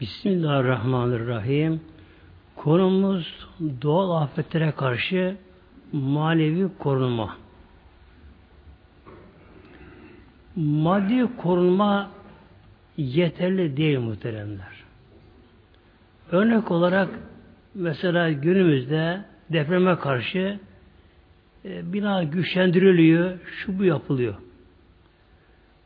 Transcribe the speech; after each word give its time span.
Bismillahirrahmanirrahim. 0.00 1.80
Konumuz 2.56 3.46
doğal 3.82 4.22
afetlere 4.22 4.70
karşı 4.70 5.36
manevi 5.92 6.68
korunma. 6.78 7.36
Maddi 10.56 11.36
korunma 11.36 12.10
yeterli 12.96 13.76
değil 13.76 13.98
muhteremler. 13.98 14.84
Örnek 16.32 16.70
olarak 16.70 17.08
mesela 17.74 18.32
günümüzde 18.32 19.24
depreme 19.52 19.98
karşı 19.98 20.60
e, 21.64 21.92
bina 21.92 22.22
güçlendiriliyor, 22.22 23.38
şu 23.44 23.78
bu 23.78 23.84
yapılıyor. 23.84 24.34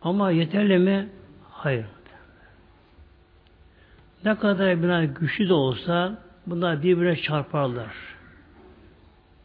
Ama 0.03 0.31
yeterli 0.31 0.79
mi? 0.79 1.09
Hayır. 1.51 1.87
Ne 4.25 4.39
kadar 4.39 4.83
bina 4.83 5.05
güçlü 5.05 5.49
de 5.49 5.53
olsa 5.53 6.19
bunlar 6.47 6.83
birbirine 6.83 7.17
çarparlar. 7.17 7.93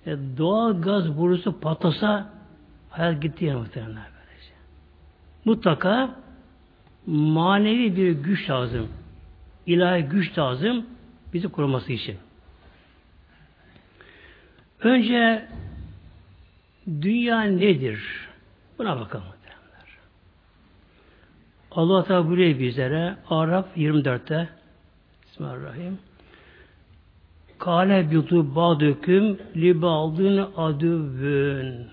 E, 0.06 0.18
doğal 0.38 0.82
gaz 0.82 1.18
borusu 1.18 1.60
patlasa 1.60 2.30
hayat 2.90 3.22
gitti 3.22 3.46
yani 3.46 3.60
muhtemelen 3.60 3.96
böylece. 3.96 4.54
Mutlaka 5.46 6.16
manevi 7.08 7.96
bir 7.96 8.12
güç 8.12 8.50
lazım. 8.50 8.88
İlahi 9.66 10.04
güç 10.04 10.38
lazım 10.38 10.86
bizi 11.34 11.48
koruması 11.48 11.94
için. 11.94 12.18
Önce 14.80 15.48
dünya 16.88 17.42
nedir? 17.42 18.28
Buna 18.80 19.00
bakalım. 19.00 19.38
Allah 21.78 22.04
Teala 22.04 22.28
buyuruyor 22.28 22.60
bizlere 22.60 23.16
Araf 23.30 23.78
24'te 23.78 24.50
Bismillahirrahmanirrahim. 25.38 25.98
Kale 27.60 28.12
bitu 28.12 28.56
ba'düküm 28.56 29.38
li 29.56 29.82
ba'dın 29.82 30.50
adüvün. 30.58 31.88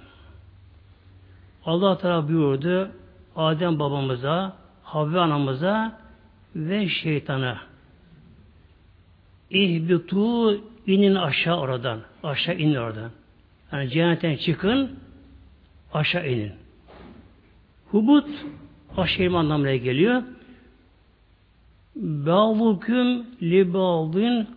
Allah 1.67 1.99
Teala 1.99 2.29
buyurdu 2.29 2.91
Adem 3.37 3.79
babamıza, 3.79 4.57
Havva 4.83 5.21
anamıza 5.21 6.01
ve 6.57 6.89
şeytana. 6.89 7.59
İhbitu 9.51 10.55
inin 10.87 11.15
aşağı 11.15 11.59
oradan. 11.61 12.01
Aşağı 12.23 12.55
inin 12.55 12.75
oradan. 12.75 13.11
Yani 13.73 13.91
cennetten 13.91 14.37
çıkın, 14.37 14.99
aşağı 15.93 16.29
inin. 16.29 16.53
Hubut 17.91 18.29
aşağı 18.97 19.37
anlamına 19.37 19.77
geliyor. 19.77 20.23
Bâvuküm 21.97 23.27
li 23.43 23.75
bâvın 23.75 24.49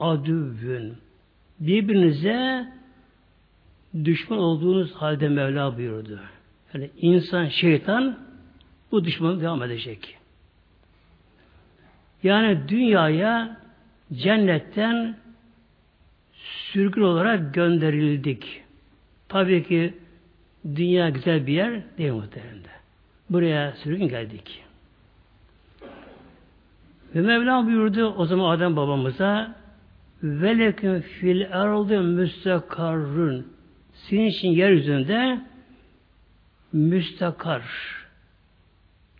adüvün. 0.00 0.94
Birbirinize 1.60 2.68
düşman 4.04 4.38
olduğunuz 4.38 4.92
halde 4.92 5.28
Mevla 5.28 5.76
buyurdu. 5.76 6.20
Yani 6.74 6.90
insan, 6.96 7.48
şeytan 7.48 8.18
bu 8.92 9.04
düşmanı 9.04 9.40
devam 9.40 9.62
edecek. 9.62 10.18
Yani 12.22 12.68
dünyaya 12.68 13.56
cennetten 14.12 15.16
sürgün 16.72 17.02
olarak 17.02 17.54
gönderildik. 17.54 18.62
Tabii 19.28 19.64
ki 19.64 19.94
dünya 20.64 21.08
güzel 21.10 21.46
bir 21.46 21.52
yer 21.52 21.82
değil 21.98 22.12
muhtemelen. 22.12 22.62
Buraya 23.30 23.72
sürgün 23.72 24.08
geldik. 24.08 24.62
Ve 27.14 27.20
Mevlam 27.20 27.66
buyurdu 27.66 28.14
o 28.16 28.26
zaman 28.26 28.50
Adem 28.50 28.76
babamıza 28.76 29.54
velekün 30.22 31.00
fil 31.00 31.40
erdi 31.40 31.98
müstakarrun 31.98 33.46
senin 33.92 34.26
için 34.26 34.48
yeryüzünde 34.48 35.40
müstakar 36.72 37.62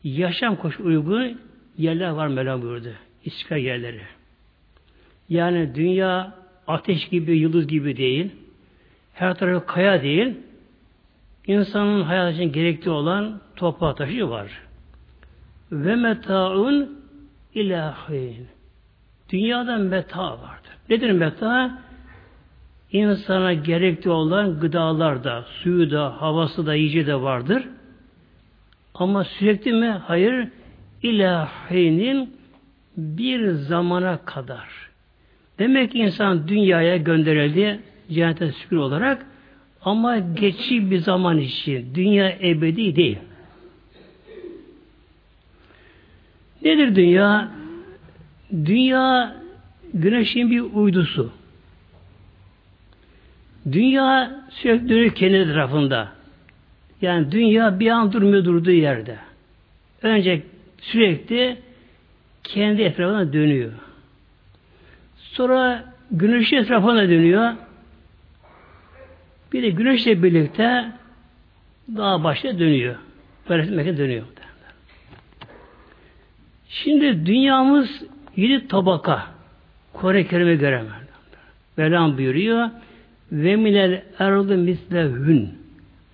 yaşam 0.05 0.57
koş 0.57 0.81
uygun 0.81 1.41
yerler 1.79 2.11
var 2.11 2.29
Mevlam 2.29 2.63
buyurdu. 2.63 2.89
İstikrar 3.25 3.57
yerleri. 3.57 4.01
Yani 5.29 5.75
dünya 5.75 6.35
ateş 6.67 7.09
gibi, 7.09 7.39
yıldız 7.39 7.67
gibi 7.67 7.97
değil. 7.97 8.31
Her 9.15 9.35
tarafı 9.35 9.67
kaya 9.67 10.03
değil. 10.03 10.35
İnsanın 11.47 12.03
hayat 12.03 12.35
için 12.35 12.53
gerekli 12.53 12.91
olan 12.91 13.41
toprak 13.57 13.97
taşı 13.97 14.31
var. 14.31 14.63
Ve 15.73 15.97
metaun 15.97 17.02
ilahin. 17.55 18.47
Dünyada 19.31 19.77
meta 19.77 20.33
vardır. 20.33 20.73
Nedir 20.91 21.11
meta? 21.11 21.79
İnsana 22.93 23.53
gerekli 23.53 24.11
olan 24.11 24.61
gıdalar 24.61 25.25
da, 25.25 25.43
suyu 25.43 25.91
da, 25.91 26.23
havası 26.23 26.67
da, 26.67 26.75
yiyeceği 26.75 27.07
de 27.07 27.21
vardır. 27.21 27.69
Ama 28.95 29.25
sürekli 29.25 29.73
mi? 29.73 29.89
Hayır. 30.07 30.49
İlahinin 31.03 32.37
bir 32.97 33.51
zamana 33.51 34.25
kadar. 34.25 34.69
Demek 35.59 35.93
ki 35.93 35.99
insan 35.99 36.49
dünyaya 36.49 36.97
gönderildi 36.97 37.81
cennete 38.11 38.53
şükür 38.53 38.77
olarak 38.77 39.27
ama 39.83 40.19
geçici 40.19 40.91
bir 40.91 40.99
zaman 40.99 41.39
için. 41.39 41.95
Dünya 41.95 42.31
ebedi 42.43 42.97
değil. 42.97 43.19
Nedir 46.65 46.97
dünya? 46.97 47.49
Dünya 48.53 49.37
güneşin 49.95 50.51
bir 50.51 50.61
uydusu. 50.61 51.33
Dünya 53.73 54.41
sürekli 54.51 54.89
dönüyor 54.89 55.15
kendi 55.15 55.45
tarafında. 55.45 56.13
Yani 57.03 57.33
dünya 57.33 57.81
bir 57.81 57.91
an 57.91 58.13
durmuyor 58.13 58.45
durduğu 58.45 58.71
yerde. 58.71 59.17
Önce 60.03 60.43
sürekli 60.81 61.57
kendi 62.45 62.83
etrafına 62.83 63.33
dönüyor. 63.33 63.73
Sonra 65.17 65.85
güneşin 66.11 66.57
etrafına 66.57 67.09
dönüyor. 67.09 67.53
Bir 69.53 69.63
de 69.63 69.71
güneşle 69.71 70.23
birlikte 70.23 70.93
daha 71.97 72.25
başta 72.25 72.59
dönüyor. 72.59 72.95
Böyle 73.49 73.97
dönüyor. 73.97 74.25
Şimdi 76.73 77.27
dünyamız 77.27 78.03
yedi 78.37 78.69
tabaka. 78.69 79.27
Kore 79.93 80.27
kerime 80.27 80.55
göre 80.55 80.85
Mevlam 81.77 82.19
buyuruyor. 82.19 82.71
Ve 83.33 83.57
minel 83.57 84.03
erdı 84.19 84.57
mislehün. 84.57 85.51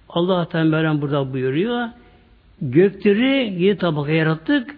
Allah 0.08 0.48
Teala 0.48 1.02
burada 1.02 1.32
buyuruyor. 1.32 1.88
Gökleri 2.62 3.62
yedi 3.62 3.78
tabaka 3.78 4.12
yarattık. 4.12 4.76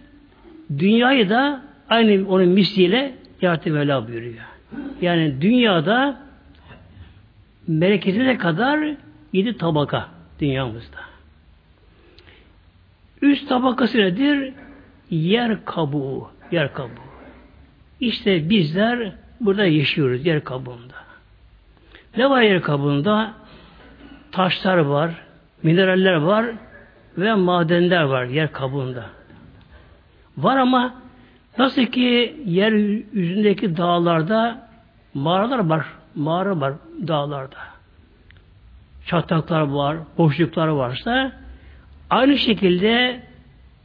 Dünyayı 0.79 1.31
da 1.31 1.63
aynı 1.89 2.29
onun 2.29 2.49
misliyle 2.49 3.15
yarattı 3.43 3.71
Mevla 3.71 4.09
buyuruyor. 4.09 4.45
Yani 5.03 5.41
dünyada 5.41 6.21
meleketine 7.69 8.39
kadar 8.39 8.95
yedi 9.33 9.57
tabaka 9.57 10.09
dünyamızda. 10.41 10.99
Üst 13.23 13.49
tabakası 13.49 13.99
nedir? 13.99 14.53
Yer 15.11 15.65
kabuğu, 15.65 16.31
yer 16.53 16.75
kabuğu. 16.75 17.11
İşte 18.01 18.51
bizler 18.51 19.13
burada 19.41 19.67
yaşıyoruz 19.67 20.27
yer 20.27 20.45
kabuğunda. 20.45 20.95
Ne 22.17 22.31
var 22.31 22.43
yer 22.43 22.63
kabuğunda? 22.63 23.35
Taşlar 24.33 24.77
var, 24.77 25.11
mineraller 25.63 26.15
var 26.15 26.47
ve 27.19 27.35
madenler 27.35 28.03
var 28.03 28.25
yer 28.25 28.53
kabuğunda. 28.53 29.07
Var 30.39 30.57
ama 30.57 30.95
nasıl 31.59 31.83
ki 31.83 32.37
yer 32.45 32.73
yüzündeki 33.13 33.77
dağlarda 33.77 34.69
mağaralar 35.15 35.59
var, 35.59 35.87
mağara 36.15 36.61
var 36.61 36.73
dağlarda. 37.09 37.59
Çatlaklar 39.07 39.61
var, 39.61 39.97
boşluklar 40.19 40.69
varsa 40.69 41.33
aynı 42.11 42.39
şekilde 42.39 43.21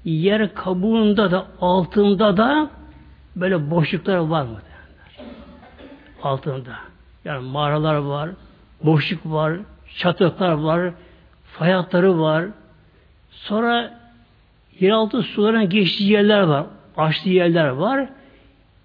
yer 0.06 0.54
kabuğunda 0.54 1.32
da 1.32 1.48
altında 1.62 2.38
da 2.38 2.70
böyle 3.36 3.72
boşluklar 3.72 4.18
var 4.18 4.44
mı? 4.44 4.58
Altında. 6.24 6.76
Yani 7.26 7.50
mağaralar 7.50 7.96
var, 7.96 8.30
boşluk 8.84 9.26
var, 9.26 9.54
çatıklar 9.98 10.52
var, 10.52 10.94
fay 11.44 11.72
hatları 11.72 12.20
var. 12.20 12.46
Sonra 13.32 14.00
yeraltı 14.80 15.22
suların 15.22 15.70
geçtiği 15.70 16.12
yerler 16.12 16.42
var, 16.42 16.66
açtığı 16.98 17.30
yerler 17.30 17.68
var. 17.68 18.10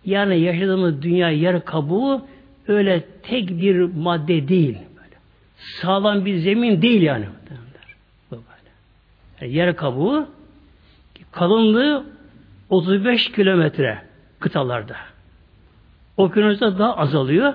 Yani 0.05 0.41
yaşadığımız 0.41 1.03
dünya 1.03 1.31
yer 1.31 1.65
kabuğu 1.65 2.27
öyle 2.69 3.05
tek 3.23 3.49
bir 3.49 3.81
madde 3.81 4.49
değil. 4.49 4.79
Böyle. 4.97 5.17
Sağlam 5.57 6.25
bir 6.25 6.37
zemin 6.37 6.83
değil 6.83 7.03
yani. 7.03 7.25
Yani 9.41 9.53
yer 9.53 9.77
kabuğu 9.77 10.27
kalınlığı 11.33 12.05
35 12.71 13.33
kilometre. 13.33 14.03
kıtalarda. 14.41 14.97
Okyanusda 16.17 16.79
daha 16.79 16.97
azalıyor. 16.97 17.55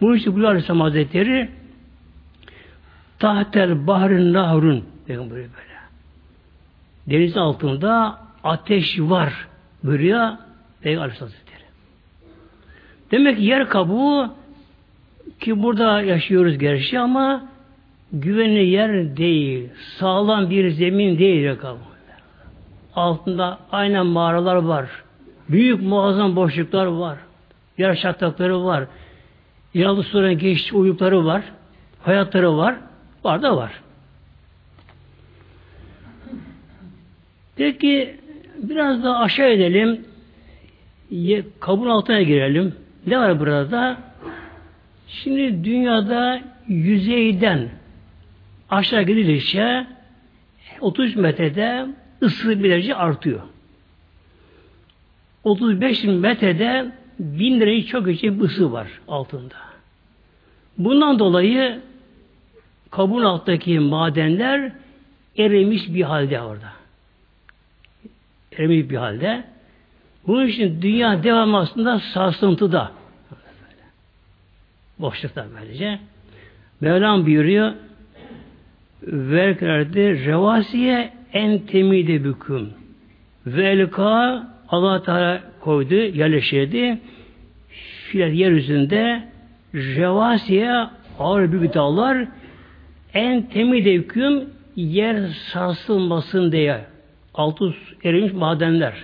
Bu 0.00 0.16
için 0.16 0.36
Bülü 0.36 0.46
Aleyhisselam 0.46 0.80
Hazretleri 0.80 1.50
tahtel 3.18 3.86
bahrin 3.86 4.32
nahrun 4.32 4.84
böyle 5.08 5.30
böyle. 5.30 5.76
Denizin 7.06 7.40
altında 7.40 8.18
ateş 8.44 9.00
var 9.00 9.48
buyuruyor 9.84 10.32
Peygamber 10.80 11.04
Aleyhisselam 11.04 11.32
Hazretleri. 11.32 11.62
Demek 13.10 13.36
ki 13.36 13.42
yer 13.42 13.68
kabuğu 13.68 14.34
ki 15.40 15.62
burada 15.62 16.02
yaşıyoruz 16.02 16.58
gerçi 16.58 16.98
ama 16.98 17.48
güvenli 18.12 18.66
yer 18.66 19.16
değil. 19.16 19.68
Sağlam 19.98 20.50
bir 20.50 20.70
zemin 20.70 21.18
değil 21.18 21.42
yer 21.42 21.58
kabuğu. 21.58 21.95
Altında 22.96 23.58
aynen 23.72 24.06
mağaralar 24.06 24.56
var. 24.56 24.90
Büyük 25.48 25.82
muazzam 25.82 26.36
boşluklar 26.36 26.86
var. 26.86 27.18
Yer 27.78 27.96
çatlakları 27.96 28.64
var. 28.64 28.84
Yalnız 29.74 30.06
sonra 30.06 30.32
geçiş 30.32 30.72
uyukları 30.72 31.24
var. 31.24 31.42
Hayatları 32.02 32.56
var. 32.56 32.76
Var 33.24 33.42
da 33.42 33.56
var. 33.56 33.72
Peki 37.56 38.16
biraz 38.62 39.04
daha 39.04 39.18
aşağı 39.18 39.48
edelim. 39.48 40.04
Kabın 41.60 41.88
altına 41.88 42.22
girelim. 42.22 42.74
Ne 43.06 43.18
var 43.18 43.40
burada? 43.40 43.96
Şimdi 45.08 45.64
dünyada 45.64 46.40
yüzeyden 46.68 47.68
aşağı 48.70 49.02
gidildikçe 49.02 49.86
30 50.80 51.16
metrede 51.16 51.86
ısı 52.22 52.48
bir 52.64 52.70
derece 52.70 52.94
artıyor. 52.94 53.40
35 55.44 56.04
metrede 56.04 56.92
bin 57.18 57.60
derece 57.60 57.86
çok 57.86 58.06
yüksek 58.06 58.38
bir 58.38 58.44
ısı 58.44 58.72
var 58.72 58.88
altında. 59.08 59.54
Bundan 60.78 61.18
dolayı 61.18 61.80
kabuğun 62.90 63.24
alttaki 63.24 63.78
madenler 63.78 64.72
erimiş 65.38 65.88
bir 65.88 66.02
halde 66.02 66.40
orada. 66.40 66.72
Erimiş 68.52 68.90
bir 68.90 68.96
halde. 68.96 69.44
Bunun 70.26 70.46
için 70.46 70.82
dünya 70.82 71.22
devam 71.22 71.54
aslında 71.54 71.98
sarsıntıda. 71.98 72.92
Boşlukta 74.98 75.46
böylece. 75.60 75.98
Mevlam 76.80 77.26
buyuruyor 77.26 77.72
Verkerdi 79.02 80.26
revasiye 80.26 81.12
en 81.36 81.58
temide 81.58 82.24
büküm. 82.24 82.70
Velka 83.46 84.46
Allah 84.68 85.02
Teala 85.02 85.40
koydu, 85.60 85.94
yerleştirdi. 85.94 86.98
Filer 88.08 88.28
yeryüzünde 88.28 89.28
revasiye 89.74 90.86
ağır 91.18 91.52
büyük 91.52 91.74
dağlar 91.74 92.28
en 93.14 93.42
temide 93.42 93.94
hüküm 93.94 94.44
yer 94.76 95.26
sarsılmasın 95.26 96.52
diye 96.52 96.80
altı 97.34 97.74
erimiş 98.04 98.32
madenler. 98.32 98.94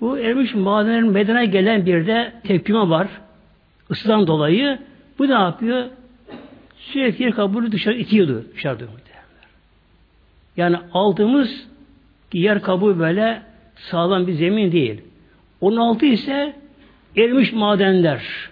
Bu 0.00 0.18
erimiş 0.18 0.54
madenlerin 0.54 1.12
medene 1.12 1.46
gelen 1.46 1.86
bir 1.86 2.06
de 2.06 2.32
tepkime 2.44 2.88
var. 2.88 3.08
Isıdan 3.90 4.26
dolayı 4.26 4.78
bu 5.18 5.28
ne 5.28 5.32
yapıyor? 5.32 5.84
Sürekli 6.78 7.30
kabuğunu 7.30 7.72
dışarı 7.72 7.96
itiyordu. 7.96 8.44
Dışarıda. 8.54 8.84
Yani 10.56 10.76
aldığımız 10.92 11.66
yer 12.32 12.62
kabuğu 12.62 12.98
böyle 12.98 13.42
sağlam 13.76 14.26
bir 14.26 14.32
zemin 14.32 14.72
değil. 14.72 15.00
Onun 15.60 15.76
altı 15.76 16.06
ise 16.06 16.56
erimiş 17.16 17.52
madenler. 17.52 18.50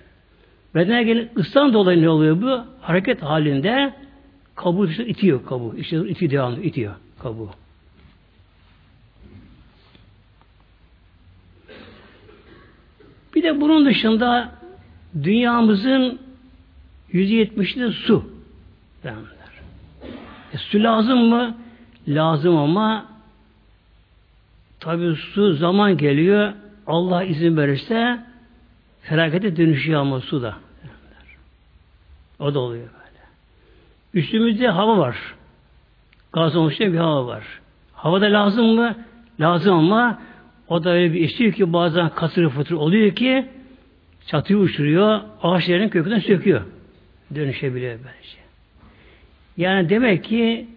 Bedene 0.75 1.03
gelen 1.03 1.29
ısıdan 1.37 1.73
dolayı 1.73 2.03
ne 2.03 2.09
oluyor 2.09 2.43
bu? 2.43 2.65
Hareket 2.81 3.23
halinde 3.23 3.95
kabuğu 4.55 4.89
dışarı 4.89 5.07
itiyor 5.07 5.47
kabuğu. 5.47 5.75
İşte 5.77 6.09
itiyor 6.09 6.31
devamlı 6.31 6.63
itiyor 6.63 6.95
kabuğu. 7.23 7.51
Bir 13.35 13.43
de 13.43 13.61
bunun 13.61 13.87
dışında 13.87 14.53
dünyamızın 15.23 16.19
yüzde 17.13 17.35
yetmişi 17.35 17.81
de 17.81 17.93
su. 17.93 18.31
E, 20.53 20.59
su 20.59 20.83
lazım 20.83 21.19
mı? 21.19 21.57
Lazım 22.09 22.57
ama 22.57 23.07
tabi 24.81 25.15
su 25.15 25.55
zaman 25.55 25.97
geliyor 25.97 26.53
Allah 26.87 27.25
izin 27.25 27.57
verirse 27.57 28.21
felakete 29.03 29.57
dönüşüyor 29.57 30.01
ama 30.01 30.21
su 30.21 30.43
da. 30.43 30.57
O 32.39 32.55
da 32.55 32.59
oluyor 32.59 32.83
böyle. 32.83 33.21
Üstümüzde 34.15 34.69
hava 34.69 34.99
var. 34.99 35.17
Gaz 36.33 36.57
olmuşta 36.57 36.93
bir 36.93 36.99
hava 36.99 37.27
var. 37.27 37.45
Hava 37.93 38.21
da 38.21 38.25
lazım 38.25 38.67
mı? 38.67 38.97
Lazım 39.41 39.75
ama 39.75 40.19
o 40.69 40.85
da 40.85 40.91
öyle 40.91 41.13
bir 41.13 41.21
istiyor 41.21 41.53
ki 41.53 41.73
bazen 41.73 42.09
kasır 42.09 42.49
fıtır 42.49 42.75
oluyor 42.75 43.15
ki 43.15 43.47
çatıyı 44.27 44.59
uçuruyor, 44.59 45.21
ağaçların 45.43 45.89
kökünden 45.89 46.19
söküyor. 46.19 46.63
Dönüşebiliyor 47.35 47.93
böylece. 47.93 48.39
Yani 49.57 49.89
demek 49.89 50.25
ki 50.25 50.69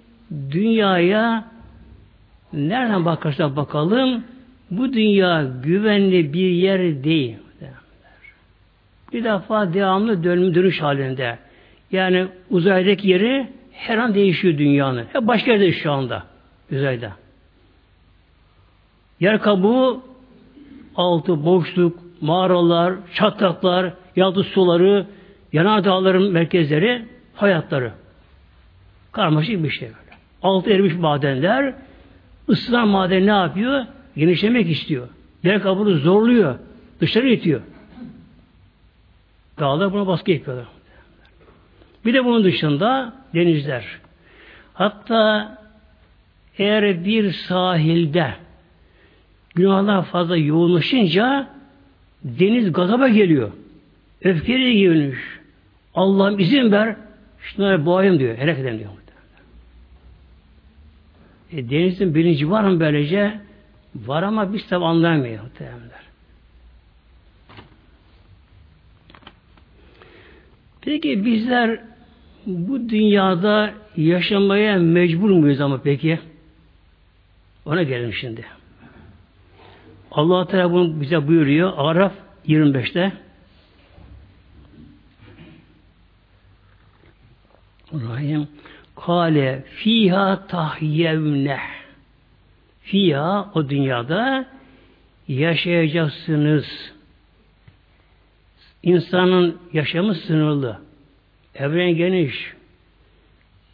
dünyaya 0.52 1.46
nereden 2.54 3.06
bakarsak 3.06 3.56
bakalım 3.56 4.24
bu 4.72 4.94
dünya 4.94 5.48
güvenli 5.64 6.34
bir 6.34 6.50
yer 6.50 7.04
değil. 7.04 7.38
Bir 9.14 9.24
defa 9.24 9.74
devamlı 9.74 10.24
dönüm 10.24 10.56
dönüş 10.56 10.82
halinde. 10.82 11.38
Yani 11.92 12.28
uzaydaki 12.50 13.10
yeri 13.10 13.48
her 13.72 13.98
an 13.98 14.16
değişiyor 14.16 14.58
dünyanın. 14.58 15.06
Hep 15.14 15.28
başka 15.28 15.52
yerde 15.52 15.72
şu 15.72 15.92
anda. 15.92 16.24
Uzayda. 16.72 17.12
Yer 19.20 19.42
kabuğu 19.42 20.04
altı 20.96 21.46
boşluk, 21.46 22.00
mağaralar, 22.22 22.94
çatlaklar, 23.14 23.94
yalnız 24.16 24.46
suları, 24.46 25.06
yanardağların 25.54 26.32
merkezleri, 26.32 27.06
hayatları. 27.36 27.92
Karmaşık 29.12 29.64
bir 29.64 29.70
şey. 29.70 29.90
Altı 30.44 30.70
erimiş 30.70 30.94
madenler, 30.94 31.74
ısınan 32.50 32.88
maden 32.88 33.26
ne 33.26 33.32
yapıyor? 33.32 33.86
Genişlemek 34.18 34.70
istiyor. 34.70 35.08
Yer 35.44 35.62
kabuğunu 35.62 35.96
zorluyor. 35.96 36.56
Dışarı 37.02 37.30
itiyor. 37.30 37.62
Dağlar 39.60 39.94
buna 39.94 40.08
baskı 40.08 40.32
yapıyorlar. 40.32 40.66
Bir 42.06 42.14
de 42.14 42.26
bunun 42.26 42.44
dışında 42.44 43.14
denizler. 43.34 43.86
Hatta 44.74 45.58
eğer 46.58 47.06
bir 47.06 47.32
sahilde 47.32 48.34
günahlar 49.56 50.06
fazla 50.06 50.38
yoğunlaşınca 50.38 51.48
deniz 52.24 52.74
gazaba 52.74 53.08
geliyor. 53.08 53.52
Öfkeli 54.24 54.74
geliyormuş. 54.74 55.40
Allah'ım 55.96 56.40
izin 56.40 56.72
ver 56.72 56.96
şunları 57.40 57.86
boğayım 57.86 58.20
diyor. 58.20 58.38
Helak 58.38 58.60
edelim 58.60 58.80
diyor. 58.80 58.90
E, 61.52 61.70
denizin 61.70 62.16
bilinci 62.16 62.52
var 62.52 62.64
mı 62.64 62.80
böylece? 62.80 63.40
Var 63.96 64.24
ama 64.24 64.54
biz 64.54 64.68
tabi 64.68 64.86
anlayamıyor 64.86 65.44
muhtemelenler. 65.44 66.02
Peki 70.82 71.26
bizler 71.26 71.80
bu 72.46 72.90
dünyada 72.90 73.74
yaşamaya 73.98 74.78
mecbur 74.78 75.30
muyuz 75.30 75.62
ama 75.62 75.82
peki? 75.82 76.20
Ona 77.66 77.84
gelelim 77.84 78.14
şimdi. 78.14 78.46
Allah 80.12 80.48
Teala 80.48 80.72
bunu 80.72 81.02
bize 81.02 81.28
buyuruyor. 81.28 81.74
Araf 81.78 82.14
25'te. 82.48 83.12
Rahim 87.94 88.48
Kale 89.06 89.64
fiha 89.66 90.48
tahyevne 90.48 91.60
Fiha 92.82 93.52
o 93.54 93.70
dünyada 93.70 94.46
yaşayacaksınız. 95.28 96.94
İnsanın 98.84 99.58
yaşamı 99.74 100.16
sınırlı. 100.16 100.80
Evren 101.56 101.96
geniş. 101.96 102.54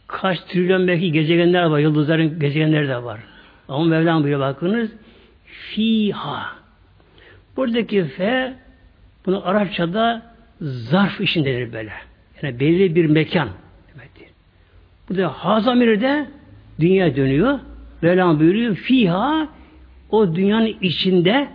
Kaç 0.06 0.40
trilyon 0.40 0.88
belki 0.88 1.12
gezegenler 1.12 1.64
var. 1.64 1.78
Yıldızların 1.78 2.40
gezegenleri 2.40 2.88
de 2.88 3.02
var. 3.02 3.20
Ama 3.68 3.84
Mevlam 3.84 4.22
buyuruyor 4.22 4.40
bakınız. 4.40 4.90
Fiha. 5.44 6.52
Buradaki 7.56 8.04
fe 8.04 8.54
bunu 9.26 9.48
Arapçada 9.48 10.22
zarf 10.60 11.20
için 11.20 11.44
denir 11.44 11.72
böyle. 11.72 11.92
Yani 12.42 12.60
belli 12.60 12.94
bir 12.94 13.06
mekan. 13.06 13.48
Evet. 15.10 15.18
Burada 15.18 15.28
Hazamir'de 15.28 16.26
dünya 16.80 17.16
dönüyor. 17.16 17.58
Mevlam 18.02 18.40
buyuruyor. 18.40 18.74
Fiha 18.74 19.48
o 20.10 20.34
dünyanın 20.34 20.76
içinde 20.80 21.48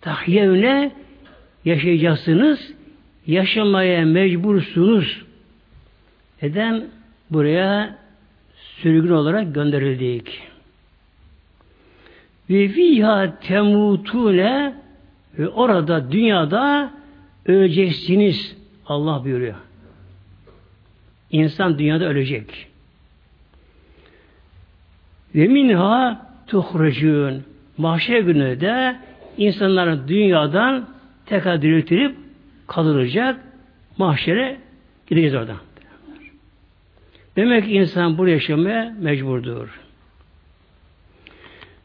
tahyevne 0.00 0.92
yaşayacaksınız. 1.64 2.72
Yaşamaya 3.26 4.04
mecbursunuz. 4.04 5.22
Neden? 6.42 6.84
Buraya 7.30 7.98
sürgün 8.54 9.10
olarak 9.12 9.54
gönderildik. 9.54 10.42
Ve 12.50 12.68
fiha 12.68 13.38
temutune 13.40 14.74
ve 15.38 15.48
orada 15.48 16.12
dünyada 16.12 16.90
öleceksiniz. 17.46 18.56
Allah 18.86 19.24
buyuruyor. 19.24 19.54
İnsan 21.32 21.78
dünyada 21.78 22.04
ölecek. 22.04 22.68
Ve 25.34 25.46
minha 25.48 26.26
tuhrecun. 26.46 27.44
Mahşer 27.78 28.20
günü 28.20 28.60
de 28.60 28.96
insanların 29.36 30.08
dünyadan 30.08 30.88
tekrar 31.26 31.62
diriltilip 31.62 32.16
kalınacak. 32.66 33.40
Mahşere 33.98 34.58
gideceğiz 35.06 35.34
oradan. 35.34 35.56
Demek 37.36 37.64
ki 37.64 37.72
insan 37.72 38.18
bu 38.18 38.28
yaşamaya 38.28 38.94
mecburdur. 39.00 39.80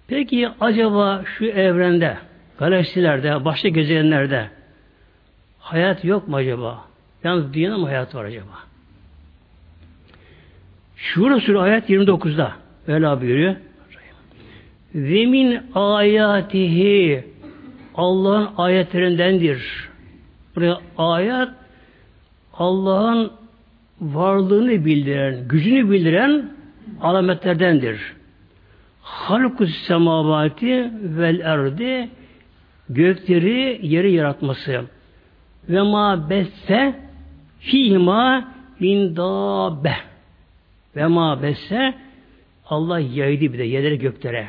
Peki 0.08 0.50
acaba 0.60 1.24
şu 1.26 1.46
evrende, 1.46 2.18
galaksilerde, 2.58 3.46
başka 3.46 3.68
gezegenlerde 3.68 4.50
hayat 5.60 6.06
yok 6.06 6.28
mu 6.28 6.36
acaba? 6.36 6.86
Yalnız 7.24 7.54
dünyada 7.54 7.78
mı 7.78 7.86
hayat 7.86 8.16
var 8.16 8.26
acaba? 8.26 8.67
Şura 10.98 11.40
Sure 11.40 11.60
ayet 11.60 11.90
29'da 11.90 12.52
öyle 12.88 13.22
buyuruyor. 13.22 13.56
Ve 14.96 15.26
min 15.26 15.60
ayatihi 15.76 17.24
Allah'ın 17.96 18.50
ayetlerindendir. 18.58 19.90
Buraya 20.56 20.78
ayet 20.98 21.50
Allah'ın 22.54 23.32
varlığını 24.02 24.86
bildiren, 24.86 25.48
gücünü 25.48 25.92
bildiren 25.92 26.52
alametlerdendir. 27.02 28.00
Halkus 29.02 29.76
semavati 29.88 30.92
vel 31.04 31.40
erdi 31.40 32.10
gökleri 32.90 33.80
yeri 33.82 34.12
yaratması 34.14 34.82
ve 35.70 35.82
ma 35.82 36.30
besse 36.30 36.96
fihima 37.60 38.48
min 38.80 39.16
dabe 39.16 39.94
ve 40.98 41.08
ma 41.08 41.42
besse 41.44 41.94
Allah 42.66 43.00
yaydı 43.00 43.42
bir 43.54 43.58
de 43.58 43.64
yerleri 43.64 44.00
göklere. 44.00 44.48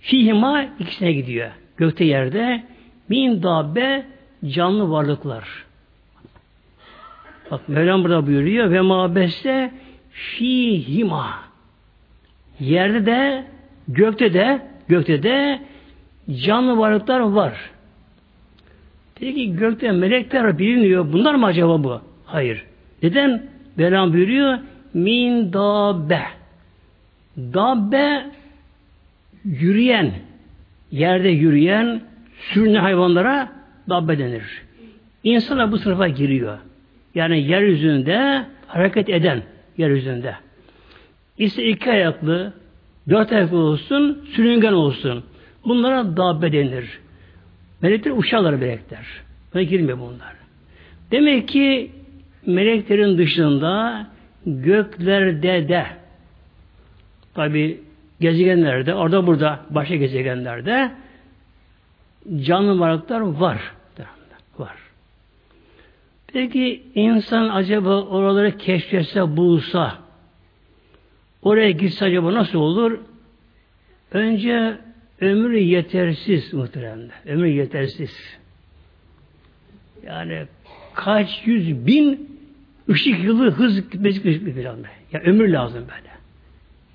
Fihima 0.00 0.64
ikisine 0.78 1.12
gidiyor. 1.12 1.50
Gökte 1.76 2.04
yerde 2.04 2.64
min 3.08 3.42
dabe 3.42 4.06
canlı 4.46 4.90
varlıklar. 4.90 5.64
Bak 7.50 7.68
Mevlam 7.68 8.04
burada 8.04 8.26
buyuruyor 8.26 8.70
ve 8.70 8.80
mabeste 8.80 9.72
fihima. 10.10 11.34
Yerde 12.60 13.06
de 13.06 13.44
gökte 13.88 14.34
de 14.34 14.62
gökte 14.88 15.22
de 15.22 15.60
canlı 16.44 16.78
varlıklar 16.78 17.20
var. 17.20 17.70
Peki 19.14 19.56
gökte 19.56 19.92
melekler 19.92 20.58
biliniyor. 20.58 21.12
Bunlar 21.12 21.34
mı 21.34 21.46
acaba 21.46 21.84
bu? 21.84 22.00
Hayır. 22.24 22.64
Neden? 23.02 23.46
Mevlam 23.76 24.12
buyuruyor 24.12 24.58
min 24.94 25.52
dabe. 25.52 26.22
Dabe 27.36 28.24
yürüyen, 29.44 30.12
yerde 30.90 31.28
yürüyen, 31.28 32.02
sürünen 32.38 32.80
hayvanlara 32.80 33.48
dabbe 33.88 34.18
denir. 34.18 34.62
İnsanlar 35.24 35.72
bu 35.72 35.78
sınıfa 35.78 36.08
giriyor. 36.08 36.58
Yani 37.14 37.42
yeryüzünde 37.42 38.44
hareket 38.66 39.08
eden 39.08 39.42
yeryüzünde. 39.78 40.34
İşte 41.38 41.64
iki 41.64 41.90
ayaklı, 41.90 42.52
dört 43.08 43.32
ayaklı 43.32 43.58
olsun, 43.58 44.24
sürüngen 44.32 44.72
olsun. 44.72 45.24
Bunlara 45.64 46.16
dabbe 46.16 46.52
denir. 46.52 46.98
Melekler 47.82 48.10
uçarlar 48.10 48.54
melekler. 48.54 49.06
Buna 49.54 49.62
girmiyor 49.62 49.98
bunlar. 49.98 50.34
Demek 51.10 51.48
ki 51.48 51.90
meleklerin 52.46 53.18
dışında 53.18 54.06
göklerde 54.46 55.68
de 55.68 55.86
tabi 57.34 57.80
gezegenlerde, 58.20 58.94
orada 58.94 59.26
burada 59.26 59.60
başka 59.70 59.94
gezegenlerde 59.96 60.90
canlı 62.40 62.80
varlıklar 62.80 63.20
var. 63.20 63.72
Var. 64.58 64.76
Peki 66.26 66.82
insan 66.94 67.48
acaba 67.48 68.02
oraları 68.02 68.58
keşfetse, 68.58 69.36
bulsa, 69.36 69.98
oraya 71.42 71.70
gitse 71.70 72.04
acaba 72.04 72.34
nasıl 72.34 72.58
olur? 72.58 72.98
Önce 74.12 74.78
ömrü 75.20 75.58
yetersiz 75.58 76.54
muhteremde. 76.54 77.12
Ömrü 77.26 77.48
yetersiz. 77.48 78.38
Yani 80.06 80.46
kaç 80.94 81.42
yüz 81.44 81.86
bin 81.86 82.33
ışık 82.88 83.24
yılı 83.24 83.50
hız 83.50 83.90
gitmesi 83.90 84.46
bir 84.46 84.54
plan. 84.54 84.78
Ya 85.12 85.20
ömür 85.20 85.48
lazım 85.48 85.80
böyle. 85.80 86.14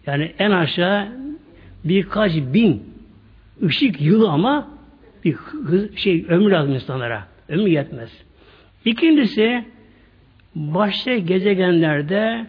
Yani 0.06 0.34
en 0.40 0.52
aşağı 0.52 1.08
birkaç 1.84 2.36
bin 2.36 2.84
ışık 3.64 4.02
yılı 4.02 4.30
ama 4.30 4.68
bir 5.26 5.34
hız, 5.34 5.96
şey 5.98 6.26
ömür 6.30 6.52
lazım 6.52 6.74
insanlara. 6.74 7.28
Ömür 7.50 7.68
yetmez. 7.68 8.10
İkincisi 8.86 9.66
başka 10.56 11.18
gezegenlerde 11.18 12.46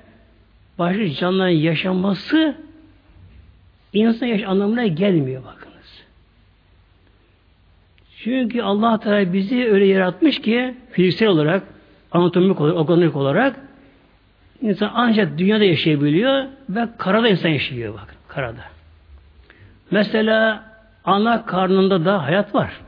başka 0.78 1.10
canlıların 1.10 1.50
yaşaması 1.50 2.56
insan 3.92 4.26
yaş 4.26 4.42
anlamına 4.42 4.86
gelmiyor 4.86 5.44
bakınız. 5.44 6.04
Çünkü 8.16 8.62
Allah 8.62 9.00
Teala 9.00 9.32
bizi 9.32 9.64
öyle 9.64 9.86
yaratmış 9.86 10.40
ki 10.40 10.74
fiziksel 10.90 11.28
olarak, 11.28 11.62
anatomik 12.12 12.60
olarak, 12.60 12.76
organik 12.76 13.16
olarak 13.16 13.56
insan 14.62 14.90
ancak 14.94 15.38
dünyada 15.38 15.64
yaşayabiliyor 15.64 16.44
ve 16.68 16.88
karada 16.98 17.28
insan 17.28 17.48
yaşıyor 17.48 17.94
bakın 17.94 18.16
karada. 18.28 18.62
Mesela 19.90 20.64
ana 21.04 21.46
karnında 21.46 22.04
da 22.04 22.22
hayat 22.22 22.54
var. 22.54 22.80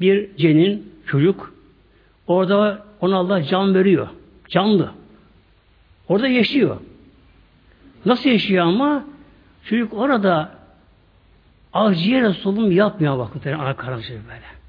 Bir 0.00 0.36
cenin, 0.36 0.92
çocuk 1.06 1.52
Orada 2.26 2.86
ona 3.00 3.16
Allah 3.16 3.42
can 3.42 3.74
veriyor. 3.74 4.08
Canlı. 4.48 4.90
Orada 6.08 6.28
yaşıyor. 6.28 6.76
Nasıl 8.06 8.30
yaşıyor 8.30 8.66
ama? 8.66 9.04
Çocuk 9.64 9.92
orada 9.94 10.50
akciğere 11.72 12.32
solum 12.32 12.72
yapmıyor 12.72 13.18
bakın. 13.18 13.52
Ana 13.52 13.76
karnında 13.76 14.08
böyle. 14.08 14.61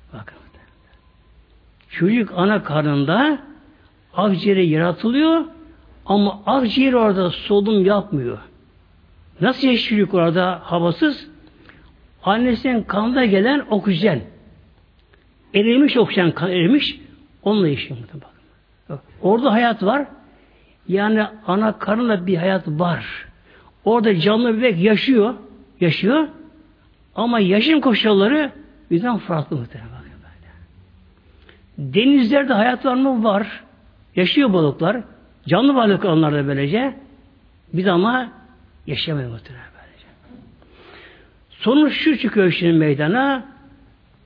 Çocuk 1.94 2.32
ana 2.36 2.64
karnında 2.64 3.40
akciğeri 4.14 4.68
yaratılıyor 4.68 5.46
ama 6.06 6.42
akciğer 6.46 6.94
orada 6.94 7.30
solum 7.30 7.86
yapmıyor. 7.86 8.38
Nasıl 9.42 9.68
yaşıyor 9.68 10.08
orada 10.14 10.60
havasız? 10.64 11.28
Annesinin 12.24 12.84
kanında 12.84 13.26
gelen 13.26 13.66
oksijen. 13.70 14.22
Erimiş 15.54 15.98
oksijen 15.98 16.32
kan 16.32 16.52
erimiş. 16.52 17.00
Onunla 17.44 17.68
yaşıyor 17.68 18.00
bakın. 18.04 18.22
Orada 19.22 19.52
hayat 19.52 19.84
var. 19.84 20.06
Yani 20.88 21.26
ana 21.48 21.80
karnında 21.80 22.28
bir 22.28 22.38
hayat 22.38 22.68
var. 22.68 23.28
Orada 23.86 24.20
canlı 24.20 24.58
bebek 24.58 24.82
yaşıyor. 24.82 25.34
Yaşıyor. 25.80 26.28
Ama 27.16 27.40
yaşam 27.40 27.82
koşulları 27.82 28.52
bizden 28.92 29.18
farklı 29.18 29.58
muhtemelen. 29.58 30.03
Denizlerde 31.78 32.54
hayat 32.54 32.86
var 32.86 32.96
mı? 32.96 33.24
Var. 33.24 33.64
Yaşıyor 34.16 34.54
balıklar. 34.54 35.04
Canlı 35.48 35.76
balık 35.76 36.06
onlar 36.06 36.34
da 36.34 36.48
böylece. 36.48 36.96
Biz 37.74 37.88
ama 37.88 38.32
yaşamıyor 38.88 39.32
muhtemelen 39.32 39.66
böylece. 39.74 40.08
Sonuç 41.50 41.94
şu 41.94 42.18
çıkıyor 42.18 42.52
şimdi 42.52 42.74
meydana. 42.74 43.46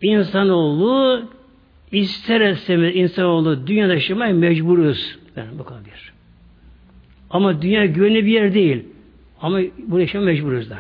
İnsanoğlu 0.02 1.28
İster 1.92 2.52
istemez 2.52 2.96
insanoğlu 2.96 3.68
dünyada 3.68 3.94
yaşamaya 3.94 4.34
mecburuz. 4.34 5.18
Yani 5.36 5.60
bu 5.60 5.64
kadar 5.64 5.86
bir. 5.86 6.14
Ama 7.30 7.62
dünya 7.62 7.86
güvenli 7.86 8.26
bir 8.26 8.32
yer 8.32 8.54
değil. 8.54 8.86
Ama 9.42 9.60
bu 9.78 10.00
yaşamaya 10.00 10.26
mecburuz 10.26 10.70
da. 10.70 10.78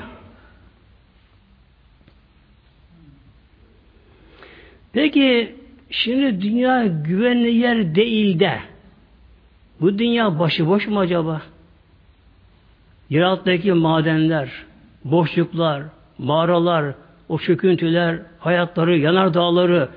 Peki 4.93 5.55
şimdi 5.89 6.41
dünya 6.41 6.87
güvenli 6.87 7.55
yer 7.55 7.95
değil 7.95 8.39
de 8.39 8.59
bu 9.81 9.99
dünya 9.99 10.39
başıboş 10.39 10.87
mu 10.87 10.99
acaba? 10.99 11.41
Yer 13.09 13.21
altındaki 13.21 13.73
madenler, 13.73 14.49
boşluklar, 15.05 15.83
mağaralar, 16.17 16.93
o 17.29 17.39
çöküntüler, 17.39 18.19
hayatları, 18.39 18.97
yanar 18.97 19.33
dağları, 19.33 19.89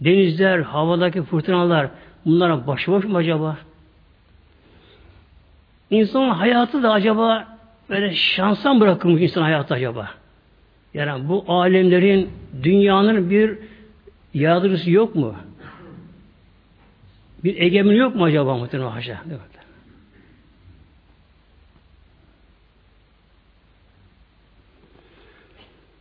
denizler, 0.00 0.58
havadaki 0.58 1.22
fırtınalar 1.22 1.88
bunlara 2.26 2.66
başıboş 2.66 3.04
mu 3.04 3.16
acaba? 3.16 3.56
İnsanın 5.90 6.30
hayatı 6.30 6.82
da 6.82 6.92
acaba 6.92 7.48
böyle 7.90 8.14
şansa 8.14 8.74
mı 8.74 8.80
bırakılmış 8.80 9.22
insan 9.22 9.42
hayatı 9.42 9.74
acaba? 9.74 10.10
Yani 10.94 11.28
bu 11.28 11.44
alemlerin, 11.48 12.30
dünyanın 12.62 13.30
bir 13.30 13.58
yardımcısı 14.34 14.90
yok 14.90 15.14
mu? 15.14 15.34
Bir 17.44 17.60
egemen 17.60 17.94
yok 17.94 18.14
mu 18.14 18.24
acaba 18.24 18.56
muhtemelen 18.56 18.90
haşa? 18.90 19.22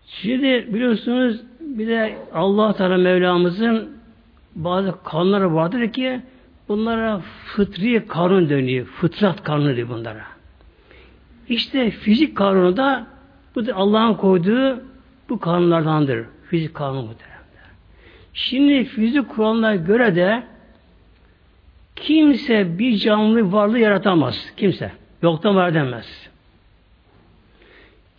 Şimdi 0.08 0.74
biliyorsunuz 0.74 1.42
bir 1.60 1.88
de 1.88 2.18
Allah 2.34 2.74
Teala 2.74 2.98
Mevlamızın 2.98 3.98
bazı 4.56 5.04
kanunları 5.04 5.56
vardır 5.56 5.94
ki 5.94 6.22
bunlara 6.70 7.22
fıtri 7.46 8.08
kanun 8.08 8.50
dönüyor. 8.50 8.86
Fıtrat 8.86 9.44
kanunu 9.44 9.76
diyor 9.76 9.90
bunlara. 9.90 10.26
İşte 11.50 11.92
fizik 11.92 12.38
kanunu 12.38 12.78
da 12.78 13.08
bu 13.56 13.66
da 13.66 13.76
Allah'ın 13.76 14.14
koyduğu 14.14 14.84
bu 15.30 15.40
kanunlardandır. 15.40 16.26
Fizik 16.50 16.74
kanunu 16.74 17.02
muhteremler. 17.02 17.43
Şimdi 18.34 18.84
fizik 18.84 19.30
kuralına 19.30 19.76
göre 19.76 20.16
de 20.16 20.44
kimse 21.96 22.80
bir 22.80 22.98
canlı 22.98 23.52
varlığı 23.52 23.80
yaratamaz. 23.80 24.54
Kimse. 24.58 24.92
Yoktan 25.22 25.56
var 25.56 25.70
edemez. 25.70 26.30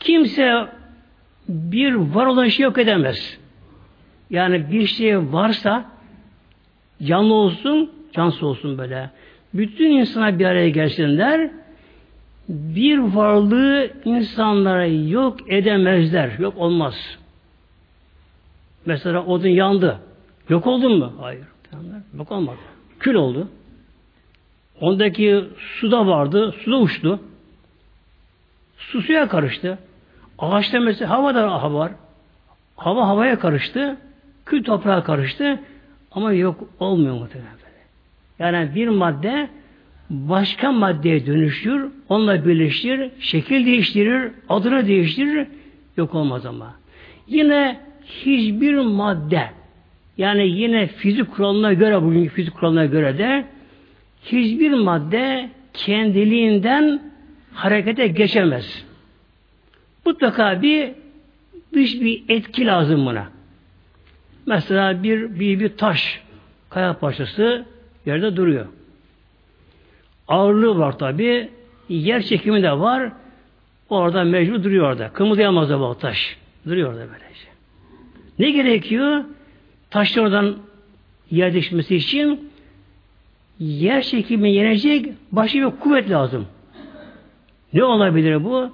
Kimse 0.01 0.69
bir 1.49 1.95
var 1.95 2.27
olan 2.27 2.49
şey 2.49 2.65
yok 2.65 2.79
edemez. 2.79 3.39
Yani 4.31 4.73
bir 4.73 4.87
şey 4.87 5.19
varsa 5.19 5.85
canlı 7.03 7.35
olsun, 7.35 7.91
cansız 8.13 8.43
olsun 8.43 8.79
böyle. 8.79 9.11
Bütün 9.55 9.91
insana 9.91 10.39
bir 10.39 10.45
araya 10.45 10.69
gelsinler, 10.69 11.51
bir 12.49 12.99
varlığı 12.99 13.91
insanlara 14.05 14.87
yok 14.87 15.53
edemezler. 15.53 16.39
Yok 16.39 16.55
olmaz. 16.57 17.19
Mesela 18.87 19.25
odun 19.25 19.49
yandı. 19.49 19.99
Yok 20.49 20.67
oldun 20.67 20.99
mu? 20.99 21.13
Hayır. 21.21 21.45
Yok 22.19 22.33
olmadı. 22.33 22.57
Kül 23.01 23.15
oldu. 23.15 23.49
Ondaki 24.81 25.45
suda 25.59 26.07
vardı. 26.07 26.55
Suda 26.65 26.79
uçtu. 26.79 27.21
Su 28.79 29.03
suya 29.03 29.29
karıştı. 29.29 29.79
Ağaçta 30.39 30.81
mesela 30.81 31.11
havada 31.11 31.63
hava 31.63 31.79
var. 31.79 31.93
Hava 32.77 33.09
havaya 33.09 33.39
karıştı. 33.39 33.97
Kül 34.47 34.65
toprağa 34.65 35.05
karıştı. 35.05 35.61
Ama 36.13 36.33
yok 36.33 36.69
olmuyor 36.81 37.15
muhtemelen. 37.15 37.55
Yani 38.39 38.75
bir 38.75 38.89
madde 38.89 39.49
başka 40.11 40.73
maddeye 40.73 41.27
dönüşür, 41.27 41.89
onunla 42.09 42.47
birleşir, 42.47 43.11
şekil 43.21 43.67
değiştirir, 43.67 44.33
adını 44.49 44.87
değiştirir, 44.87 45.49
yok 45.97 46.15
olmaz 46.15 46.47
ama. 46.47 46.75
Yine 47.27 47.81
hiçbir 48.07 48.75
madde, 48.75 49.51
yani 50.19 50.49
yine 50.49 50.87
fizik 50.87 51.33
kuralına 51.33 51.73
göre, 51.73 52.03
bugünkü 52.03 52.35
fizik 52.35 52.55
kuralına 52.55 52.87
göre 52.87 53.19
de 53.19 53.45
hiçbir 54.25 54.71
madde 54.71 55.51
kendiliğinden 55.75 57.13
harekete 57.55 58.07
geçemez. 58.07 58.85
Mutlaka 60.07 60.63
bir 60.63 60.91
dış 61.73 62.01
bir 62.01 62.25
etki 62.29 62.67
lazım 62.67 63.07
buna. 63.07 63.29
Mesela 64.47 65.03
bir, 65.03 65.41
bir, 65.41 65.61
bir 65.61 65.77
taş, 65.77 66.23
kaya 66.71 66.99
parçası 66.99 67.65
yerde 68.07 68.37
duruyor. 68.37 68.67
Ağırlığı 70.29 70.79
var 70.79 70.99
tabi. 70.99 71.51
Yer 71.89 72.23
çekimi 72.23 72.63
de 72.63 72.73
var. 72.73 73.13
Orada 73.89 74.25
mecbur 74.25 74.65
duruyor 74.65 74.89
orada. 74.89 75.13
Kımıldayamaz 75.13 75.71
da 75.71 75.81
bu 75.81 75.99
taş. 75.99 76.37
Duruyor 76.67 76.89
orada 76.89 77.01
böylece. 77.01 77.54
Ne 78.39 78.51
gerekiyor? 78.51 79.25
Taşın 79.91 80.21
oradan 80.21 80.57
yer 81.31 81.53
değişmesi 81.53 81.97
için 81.97 82.51
yer 83.59 84.03
çekimi 84.03 84.53
yenecek 84.53 85.07
başka 85.33 85.59
bir 85.59 85.81
kuvvet 85.81 86.11
lazım. 86.11 86.47
Ne 87.73 87.85
olabilir 87.85 88.45
bu? 88.45 88.71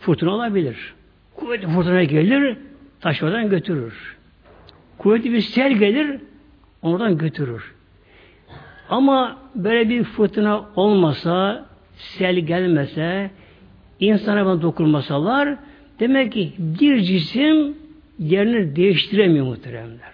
Fırtına 0.00 0.30
olabilir. 0.30 0.94
Kuvvetli 1.36 1.68
fırtına 1.68 2.04
gelir, 2.04 2.56
taş 3.00 3.22
oradan 3.22 3.50
götürür. 3.50 4.16
Kuvvetli 4.98 5.32
bir 5.32 5.40
sel 5.40 5.72
gelir, 5.72 6.20
oradan 6.82 7.18
götürür. 7.18 7.74
Ama 8.88 9.36
böyle 9.54 9.88
bir 9.88 10.04
fırtına 10.04 10.64
olmasa, 10.76 11.66
sel 11.96 12.36
gelmese, 12.36 13.30
insana 14.00 14.62
dokunmasalar, 14.62 15.56
demek 16.00 16.32
ki 16.32 16.52
bir 16.58 17.00
cisim 17.00 17.76
yerini 18.22 18.76
değiştiremiyor 18.76 19.46
muhteremler. 19.46 20.12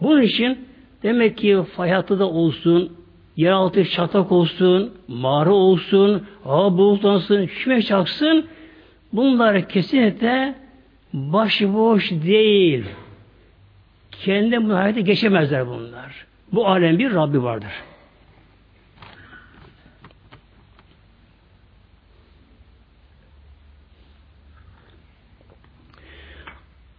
Bunun 0.00 0.22
için 0.22 0.58
demek 1.02 1.38
ki 1.38 1.58
hayatı 1.76 2.18
da 2.18 2.28
olsun, 2.28 2.96
yeraltı 3.36 3.84
çatak 3.84 4.32
olsun, 4.32 4.92
mağara 5.08 5.52
olsun, 5.52 6.26
hava 6.44 6.78
bulutlansın, 6.78 7.46
şüme 7.46 7.82
çaksın, 7.82 8.46
bunlar 9.12 9.68
kesinlikle 9.68 10.54
başıboş 11.12 12.10
değil. 12.10 12.84
Kendi 14.10 14.58
bu 14.58 15.00
geçemezler 15.00 15.66
bunlar. 15.66 16.26
Bu 16.52 16.68
alem 16.68 16.98
bir 16.98 17.14
Rabbi 17.14 17.42
vardır. 17.42 17.72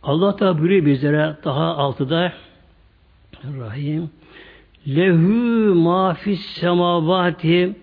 Allah 0.03 0.39
da 0.39 0.59
buyuruyor 0.59 0.85
bizlere 0.85 1.35
daha 1.43 1.65
altıda 1.65 2.33
Rahim 3.59 4.09
Lehu 4.87 5.75
ma 5.75 6.13
fis 6.13 6.45
semavati 6.45 7.75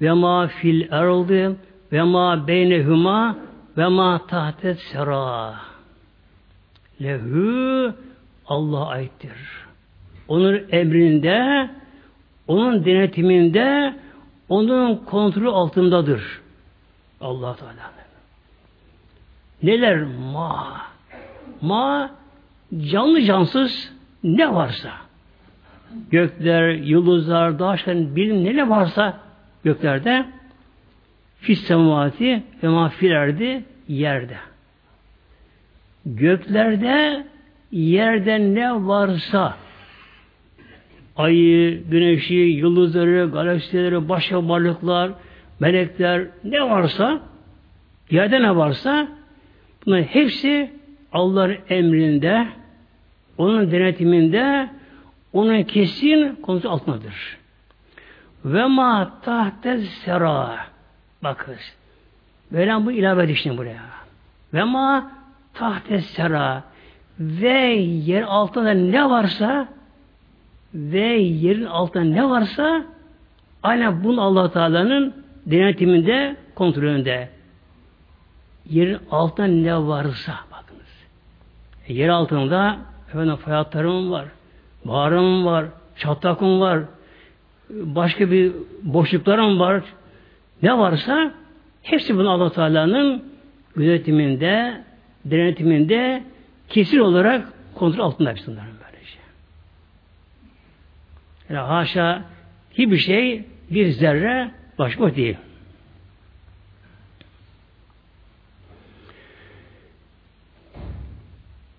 ve 0.00 0.12
ma 0.12 0.46
fil 0.46 0.92
erdi 0.92 1.56
ve 1.92 2.02
ma 2.02 2.48
beynehuma 2.48 3.36
ve 3.76 3.86
ma 3.86 4.26
tahtet 4.26 4.80
sera. 4.80 5.54
Lehu 7.02 7.92
Allah 8.46 8.88
aittir 8.88 9.66
onun 10.28 10.62
emrinde, 10.70 11.70
onun 12.48 12.84
denetiminde, 12.84 13.94
onun 14.48 14.96
kontrolü 14.96 15.48
altındadır. 15.48 16.40
Allah 17.20 17.56
Teala. 17.56 17.92
Neler 19.62 20.02
ma? 20.32 20.76
Ma 21.60 22.10
canlı 22.90 23.22
cansız 23.22 23.92
ne 24.24 24.54
varsa 24.54 24.90
gökler, 26.10 26.74
yıldızlar, 26.74 27.58
dağışlar, 27.58 28.16
bilim 28.16 28.44
ne 28.44 28.68
varsa 28.68 29.20
göklerde 29.64 30.26
fis 31.40 31.60
semavati 31.60 32.42
ve 32.62 32.68
mafilerde 32.68 33.64
yerde. 33.88 34.36
Göklerde 36.06 37.26
yerde 37.72 38.38
ne 38.38 38.86
varsa 38.86 39.56
ayı, 41.16 41.88
güneşi, 41.90 42.34
yıldızları, 42.34 43.30
galaksileri, 43.30 44.08
başka 44.08 44.48
varlıklar, 44.48 45.10
melekler 45.60 46.26
ne 46.44 46.62
varsa 46.62 47.20
yerde 48.10 48.42
ne 48.42 48.56
varsa 48.56 49.08
bunların 49.86 50.04
hepsi 50.04 50.70
Allah'ın 51.16 51.56
emrinde 51.68 52.46
onun 53.38 53.70
denetiminde 53.70 54.70
onun 55.32 55.62
kesin 55.62 56.36
konusu 56.42 56.70
altındadır. 56.70 57.38
Ve 58.44 58.66
ma 58.66 59.20
tahte 59.22 59.78
sera 59.80 60.56
bakın. 61.24 61.56
Böyle 62.52 62.86
bu 62.86 62.92
ilave 62.92 63.28
düşün 63.28 63.58
buraya. 63.58 63.82
Ve 64.54 64.64
ma 64.64 65.10
tahte 65.54 66.00
sera 66.00 66.62
ve 67.20 67.58
yer 67.80 68.22
altında 68.22 68.70
ne 68.70 69.10
varsa 69.10 69.68
ve 70.74 71.06
yerin 71.16 71.64
altında 71.64 72.04
ne 72.04 72.28
varsa 72.28 72.84
aynen 73.62 74.04
bunun 74.04 74.16
allah 74.16 74.52
Teala'nın 74.52 75.24
denetiminde, 75.46 76.36
kontrolünde. 76.54 77.28
Yerin 78.70 78.98
altında 79.10 79.46
ne 79.46 79.76
varsa 79.76 80.32
bakınız. 80.32 80.45
Yer 81.88 82.08
altında 82.08 82.78
efendim 83.08 83.36
fayatlarım 83.36 84.10
var, 84.10 84.24
mağaram 84.84 85.44
var, 85.44 85.64
çatlakım 85.96 86.60
var, 86.60 86.80
başka 87.70 88.30
bir 88.30 88.52
boşluklarım 88.82 89.60
var. 89.60 89.82
Ne 90.62 90.78
varsa 90.78 91.32
hepsi 91.82 92.16
bunu 92.16 92.30
allah 92.30 92.52
Teala'nın 92.52 93.24
yönetiminde, 93.76 94.80
denetiminde 95.24 96.22
kesin 96.68 96.98
olarak 96.98 97.52
kontrol 97.74 98.04
altında 98.04 98.30
hepsi 98.30 98.46
bunların 98.46 98.72
böylece. 98.84 99.18
Yani 101.48 101.66
haşa 101.66 102.22
hiçbir 102.72 102.98
şey 102.98 103.44
bir 103.70 103.88
zerre 103.88 104.50
başka 104.78 105.16
değil. 105.16 105.36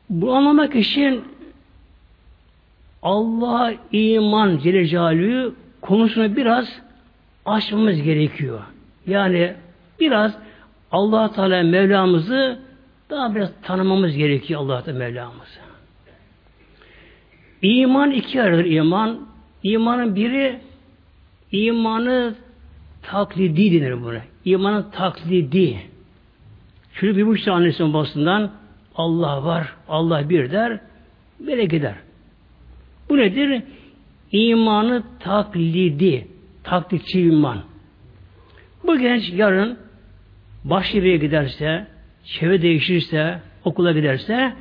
Bu 0.09 0.33
anlamak 0.33 0.75
için 0.75 1.23
Allah 3.01 3.73
iman 3.91 4.57
Celle 4.57 5.49
konusunu 5.81 6.35
biraz 6.35 6.81
açmamız 7.45 8.01
gerekiyor. 8.01 8.59
Yani 9.07 9.53
biraz 9.99 10.33
allah 10.91 11.31
Teala 11.31 11.63
Mevlamızı 11.63 12.59
daha 13.09 13.35
biraz 13.35 13.49
tanımamız 13.63 14.15
gerekiyor 14.15 14.61
allah 14.61 14.83
Teala 14.83 14.99
Mevlamızı. 14.99 15.59
İman 17.61 18.11
iki 18.11 18.41
ayrıdır 18.41 18.65
iman. 18.65 19.27
İmanın 19.63 20.15
biri 20.15 20.59
imanı 21.51 22.35
taklidi 23.01 23.81
denir 23.81 24.03
buna. 24.03 24.21
İmanın 24.45 24.85
taklidi. 24.91 25.77
Şunu 26.93 27.17
bir 27.17 27.27
buçuk 27.27 27.47
annesinin 27.47 27.93
basından 27.93 28.51
Allah 28.97 29.45
var, 29.45 29.73
Allah 29.87 30.29
bir 30.29 30.51
der, 30.51 30.79
böyle 31.39 31.65
gider. 31.65 31.95
Bu 33.09 33.17
nedir? 33.17 33.63
İmanı 34.31 35.03
taklidi, 35.19 36.27
taklitçi 36.63 37.21
iman. 37.21 37.57
Bu 38.83 38.99
genç 38.99 39.33
yarın 39.33 39.77
başka 40.63 40.99
giderse, 40.99 41.87
çevre 42.23 42.61
değişirse, 42.61 43.39
okula 43.63 43.91
giderse 43.91 44.53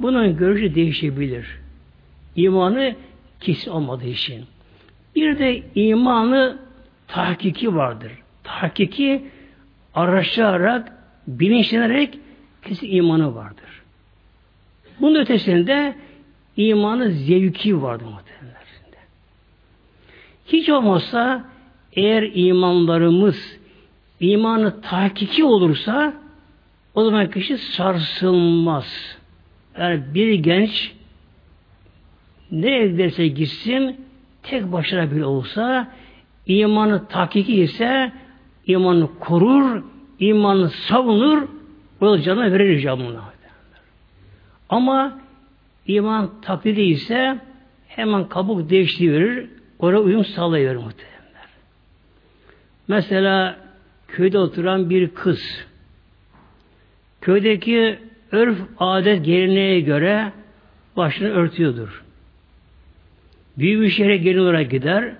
bunun 0.00 0.36
görüşü 0.36 0.74
değişebilir. 0.74 1.46
İmanı 2.36 2.94
kesin 3.40 3.70
olmadığı 3.70 4.06
için. 4.06 4.44
Bir 5.16 5.38
de 5.38 5.62
imanı 5.74 6.58
tahkiki 7.08 7.74
vardır. 7.74 8.12
Tahkiki 8.44 9.24
araştırarak, 9.94 10.92
bilinçlenerek 11.26 12.18
kesin 12.64 12.90
imanı 12.90 13.34
vardır. 13.34 13.82
Bunun 15.00 15.20
ötesinde 15.20 15.96
imanı 16.56 17.10
zevki 17.10 17.82
vardır 17.82 18.04
muhtemelen. 18.04 18.52
Hiç 20.46 20.68
olmazsa 20.68 21.44
eğer 21.92 22.30
imanlarımız 22.34 23.58
imanı 24.20 24.80
tahkiki 24.80 25.44
olursa 25.44 26.14
o 26.94 27.04
zaman 27.04 27.30
kişi 27.30 27.58
sarsılmaz. 27.58 29.16
Yani 29.78 30.02
bir 30.14 30.34
genç 30.34 30.92
ne 32.50 32.78
ederse 32.78 33.28
gitsin 33.28 34.00
tek 34.42 34.72
başına 34.72 35.10
bile 35.10 35.24
olsa 35.24 35.92
imanı 36.46 37.08
tahkiki 37.08 37.54
ise 37.54 38.12
imanı 38.66 39.08
korur, 39.20 39.82
imanı 40.18 40.70
savunur, 40.70 41.48
o 42.06 42.18
canına 42.18 42.52
verir 42.52 42.78
icabına. 42.78 43.32
Ama 44.68 45.18
iman 45.86 46.40
taklidi 46.40 46.80
ise 46.80 47.38
hemen 47.88 48.28
kabuk 48.28 48.70
değiştirir, 48.70 49.48
oraya 49.78 49.98
uyum 49.98 50.24
sağlayıverir 50.24 50.76
muhtemelenler. 50.76 51.48
Mesela 52.88 53.56
köyde 54.08 54.38
oturan 54.38 54.90
bir 54.90 55.08
kız 55.08 55.66
köydeki 57.20 57.98
örf 58.32 58.58
adet 58.78 59.24
geleneğe 59.24 59.80
göre 59.80 60.32
başını 60.96 61.28
örtüyordur. 61.28 62.04
Büyük 63.58 63.82
bir 63.82 63.88
şehre 63.88 64.16
gelin 64.16 64.38
olarak 64.38 64.70
gider. 64.70 65.12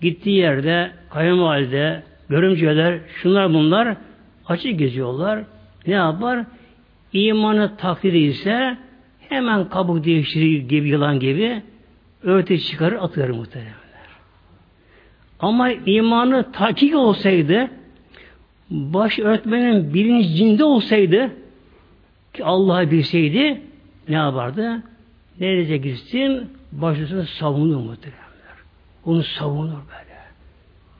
Gittiği 0.00 0.36
yerde 0.36 0.90
kayınvalide, 1.10 2.02
görümceler, 2.28 2.98
şunlar 3.22 3.54
bunlar 3.54 3.96
açık 4.46 4.78
geziyorlar. 4.78 5.44
Ne 5.86 5.94
yapar? 5.94 6.44
İmanı 7.12 7.76
taklidi 7.76 8.18
ise 8.18 8.78
hemen 9.28 9.68
kabuk 9.68 10.04
değiştirir 10.04 10.68
gibi 10.68 10.88
yılan 10.88 11.20
gibi 11.20 11.62
örtü 12.22 12.58
çıkarır 12.58 12.96
atıyor 12.96 13.28
muhtemelen. 13.28 13.72
Ama 15.40 15.70
imanı 15.70 16.52
takik 16.52 16.94
olsaydı 16.96 17.70
baş 18.70 19.18
örtmenin 19.18 19.94
bilincinde 19.94 20.64
olsaydı 20.64 21.30
ki 22.34 22.44
Allah'ı 22.44 22.90
bilseydi 22.90 23.60
ne 24.08 24.14
yapardı? 24.14 24.82
Nereye 25.40 25.76
gitsin? 25.76 26.50
Başüstüne 26.72 27.24
savunur 27.24 27.76
muhtemelen. 27.76 28.20
Onu 29.04 29.22
savunur 29.22 29.72
böyle. 29.72 30.18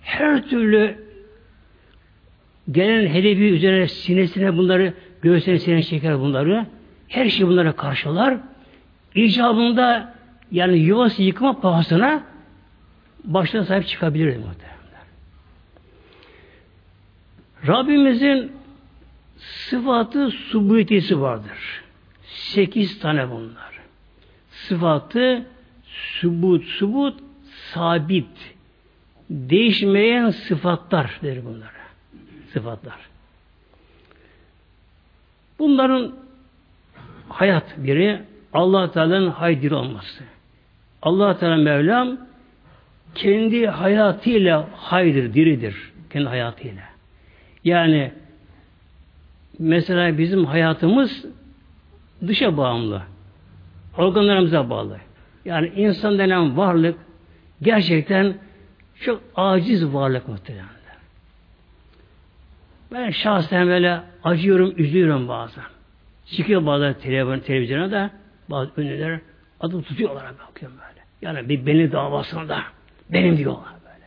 Her 0.02 0.48
türlü 0.48 1.09
gelen 2.70 3.06
hedefi 3.06 3.42
üzerine 3.42 3.88
sinesine 3.88 4.56
bunları 4.56 4.94
göğsüne 5.22 5.58
sine 5.58 5.82
çeker 5.82 6.20
bunları. 6.20 6.66
Her 7.08 7.28
şey 7.28 7.46
bunlara 7.46 7.72
karşılar. 7.72 8.36
İcabında 9.14 10.14
yani 10.52 10.78
yuvası 10.78 11.22
yıkma 11.22 11.60
pahasına 11.60 12.22
başına 13.24 13.64
sahip 13.64 13.86
çıkabilir 13.86 14.26
muhtemelen. 14.26 14.80
Rabbimizin 17.66 18.52
sıfatı 19.36 20.30
subutisi 20.30 21.20
vardır. 21.20 21.82
Sekiz 22.24 23.00
tane 23.00 23.30
bunlar. 23.30 23.80
Sıfatı 24.50 25.46
subut, 25.84 26.64
subut, 26.64 27.20
sabit. 27.74 28.54
Değişmeyen 29.30 30.30
sıfatlar 30.30 31.18
der 31.22 31.44
bunlara. 31.44 31.79
Sıfatlar. 32.52 32.98
Bunların 35.58 36.14
hayat 37.28 37.64
biri 37.76 38.22
Allah 38.52 38.92
Teala'nın 38.92 39.30
haydir 39.30 39.70
olması. 39.70 40.24
Allah 41.02 41.38
Teala 41.38 41.56
Mevlam 41.56 42.16
kendi 43.14 43.66
hayatıyla 43.66 44.68
haydır, 44.76 45.34
diridir. 45.34 45.92
Kendi 46.10 46.28
hayatıyla. 46.28 46.82
Yani 47.64 48.12
mesela 49.58 50.18
bizim 50.18 50.44
hayatımız 50.44 51.24
dışa 52.26 52.56
bağımlı. 52.56 53.02
Organlarımıza 53.98 54.70
bağlı. 54.70 54.96
Yani 55.44 55.72
insan 55.76 56.18
denen 56.18 56.56
varlık 56.56 56.98
gerçekten 57.62 58.34
çok 59.00 59.22
aciz 59.36 59.94
varlık 59.94 60.28
muhtemelen. 60.28 60.79
Ben 62.92 63.10
şahsen 63.10 63.68
böyle 63.68 64.00
acıyorum, 64.24 64.74
üzülüyorum 64.76 65.28
bazen. 65.28 65.64
Çıkıyor 66.26 66.66
bazen 66.66 66.94
televizyon, 66.94 67.40
televizyona 67.40 67.90
da 67.90 68.10
bazı 68.48 68.70
ünlüler 68.80 69.20
adı 69.60 69.82
tutuyorlar 69.82 70.24
bakıyorum 70.48 70.78
böyle. 70.78 71.00
Yani 71.22 71.48
bir 71.48 71.66
beni 71.66 71.92
davasında 71.92 72.62
benim 73.10 73.36
diyorlar 73.36 73.72
böyle. 73.84 74.06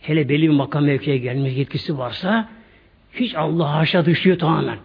Hele 0.00 0.28
belli 0.28 0.42
bir 0.42 0.54
makam 0.54 0.84
mevkiye 0.84 1.18
gelmiş 1.18 1.56
yetkisi 1.56 1.98
varsa 1.98 2.48
hiç 3.12 3.34
Allah 3.34 3.74
haşa 3.74 4.06
düşüyor 4.06 4.38
tamamen. 4.38 4.78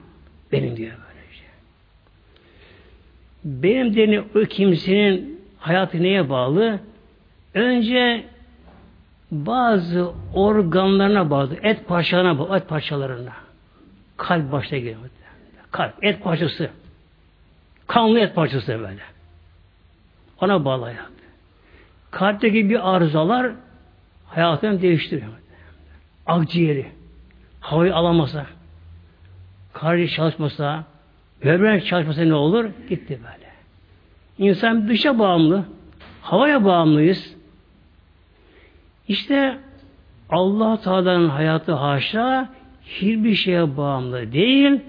Benim 0.51 0.77
diyor 0.77 0.91
böyle 0.91 1.33
şey. 1.33 1.47
Benim 3.43 3.95
deni 3.95 4.21
o 4.21 4.45
kimsenin 4.49 5.41
hayatı 5.57 6.03
neye 6.03 6.29
bağlı? 6.29 6.79
Önce 7.53 8.25
bazı 9.33 10.11
organlarına 10.33 11.29
bağlı, 11.29 11.55
et 11.63 11.87
parçalarına 11.87 12.39
bağlı, 12.39 12.57
et 12.57 12.69
parçalarına. 12.69 13.33
Kalp 14.17 14.51
başta 14.51 14.77
geliyor. 14.77 14.97
Kalp, 15.71 16.03
et 16.03 16.23
parçası. 16.23 16.69
Kanlı 17.87 18.19
et 18.19 18.35
parçası 18.35 18.67
böyle. 18.67 19.01
Ona 20.41 20.65
bağlı 20.65 20.83
hayat. 20.83 21.11
Kalpteki 22.11 22.69
bir 22.69 22.95
arızalar 22.95 23.51
hayatını 24.27 24.81
değiştiriyor. 24.81 25.31
Akciğeri, 26.25 26.85
havayı 27.59 27.95
alamasa, 27.95 28.45
karaciğer 29.73 30.09
çalışmasa, 30.09 30.83
böbrek 31.45 31.85
çalışmasa 31.85 32.21
ne 32.21 32.33
olur? 32.33 32.65
Gitti 32.89 33.19
böyle. 33.23 33.53
İnsan 34.49 34.87
dışa 34.87 35.19
bağımlı, 35.19 35.65
havaya 36.21 36.65
bağımlıyız. 36.65 37.32
İşte 39.07 39.59
Allah 40.29 40.81
Teala'nın 40.81 41.29
hayatı 41.29 41.71
haşa 41.71 42.49
hiçbir 42.85 43.35
şeye 43.35 43.77
bağımlı 43.77 44.31
değil. 44.31 44.81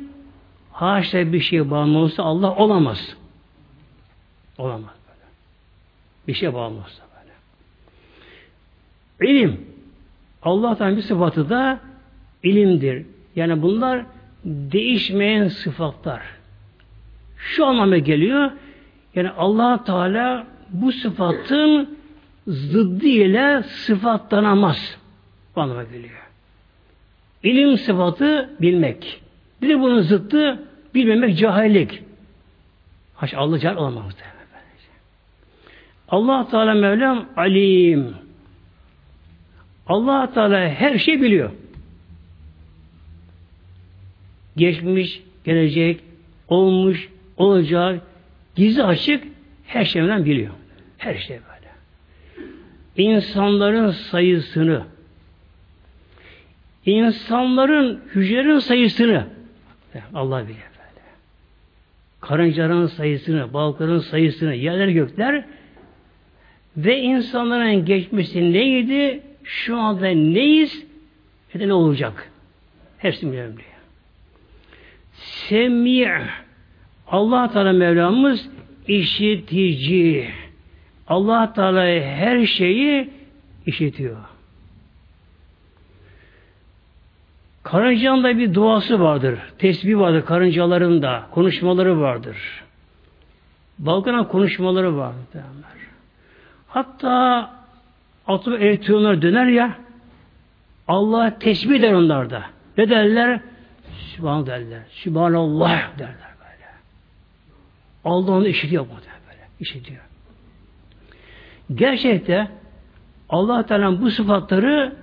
Haşa 0.72 1.32
bir 1.32 1.40
şeye 1.40 1.70
bağımlı 1.70 1.98
olsa 1.98 2.22
Allah 2.22 2.56
olamaz. 2.56 3.16
Olamaz 4.58 4.94
böyle. 5.08 5.26
Bir 6.28 6.34
şeye 6.34 6.54
bağımlı 6.54 6.78
olsa 6.78 7.02
böyle. 7.16 7.30
İlim. 9.30 9.60
Allah'tan 10.42 10.96
bir 10.96 11.02
sıfatı 11.02 11.50
da 11.50 11.80
ilimdir. 12.42 13.06
Yani 13.36 13.62
bunlar 13.62 14.04
değişmeyen 14.44 15.48
sıfatlar. 15.48 16.22
şu 17.36 17.66
anlama 17.66 17.98
geliyor. 17.98 18.50
Yani 19.14 19.30
allah 19.30 19.84
Teala 19.84 20.46
bu 20.70 20.92
sıfatın 20.92 21.93
zıddı 22.46 23.06
ile 23.06 23.62
sıfatlanamaz. 23.62 24.98
Anlama 25.56 25.84
geliyor. 25.84 26.30
İlim 27.42 27.78
sıfatı 27.78 28.50
bilmek. 28.60 29.20
Bir 29.62 29.68
de 29.68 29.80
bunun 29.80 30.00
zıttı 30.00 30.62
bilmemek 30.94 31.38
cahillik. 31.38 32.02
Haş 33.14 33.34
Allah 33.34 33.58
cahil 33.58 33.76
olamaz. 33.76 34.14
Allah 36.08 36.48
Teala 36.50 36.74
Mevlam 36.74 37.26
alim. 37.36 38.14
Allah 39.86 40.32
Teala 40.34 40.68
her 40.68 40.98
şey 40.98 41.22
biliyor. 41.22 41.50
Geçmiş, 44.56 45.22
gelecek, 45.44 46.00
olmuş, 46.48 47.08
olacak, 47.36 48.02
gizli 48.54 48.82
açık 48.82 49.24
her 49.66 49.84
şeyden 49.84 50.24
biliyor. 50.24 50.54
Her 50.98 51.14
şey 51.14 51.36
böyle. 51.36 51.53
İnsanların 52.96 53.90
sayısını, 53.90 54.82
insanların 56.86 58.00
hücrelerin 58.14 58.58
sayısını 58.58 59.26
Allah 60.14 60.42
biliyor 60.42 60.70
böyle. 60.78 61.06
Karıncaların 62.20 62.86
sayısını, 62.86 63.52
balıkların 63.52 63.98
sayısını, 63.98 64.54
yerler 64.54 64.88
gökler 64.88 65.44
ve 66.76 67.00
insanların 67.00 67.84
geçmesi 67.84 68.52
neydi? 68.52 69.22
Şu 69.44 69.76
anda 69.76 70.06
neyiz? 70.08 70.86
Ve 71.54 71.68
ne 71.68 71.72
olacak? 71.72 72.30
Hepsini 72.98 73.32
biliyorum 73.32 73.56
diyor. 73.56 73.68
Semih 75.12 76.10
Allah 77.06 77.52
Teala 77.52 77.72
Mevlamız 77.72 78.48
işitici. 78.88 80.28
Allah 81.08 81.52
Teala 81.52 81.84
her 82.00 82.46
şeyi 82.46 83.10
işitiyor. 83.66 84.16
Karıncanın 87.62 88.24
da 88.24 88.38
bir 88.38 88.54
duası 88.54 89.00
vardır. 89.00 89.38
Tesbih 89.58 89.96
vardır 89.96 90.24
karıncaların 90.24 91.02
da. 91.02 91.26
Konuşmaları 91.30 92.00
vardır. 92.00 92.64
Balkana 93.78 94.28
konuşmaları 94.28 94.96
vardır. 94.96 95.22
Derler. 95.34 95.74
Hatta 96.68 97.50
atom 98.26 98.54
elektronlar 98.54 99.22
döner 99.22 99.46
ya 99.46 99.78
Allah 100.88 101.38
tesbih 101.38 101.82
der 101.82 101.92
onlarda. 101.92 102.42
Ne 102.78 102.90
derler? 102.90 103.40
Sübhan 103.98 104.46
derler. 104.46 104.82
Sübhanallah 104.90 105.98
derler 105.98 106.34
böyle. 106.40 106.68
Allah 108.04 108.32
onu 108.32 108.46
işitiyor 108.46 108.84
bu 108.84 108.94
böyle. 109.28 109.40
İşitiyor. 109.60 110.03
Gerçekte 111.74 112.48
Allah 113.28 113.66
Teala 113.66 114.00
bu 114.00 114.10
sıfatları 114.10 114.96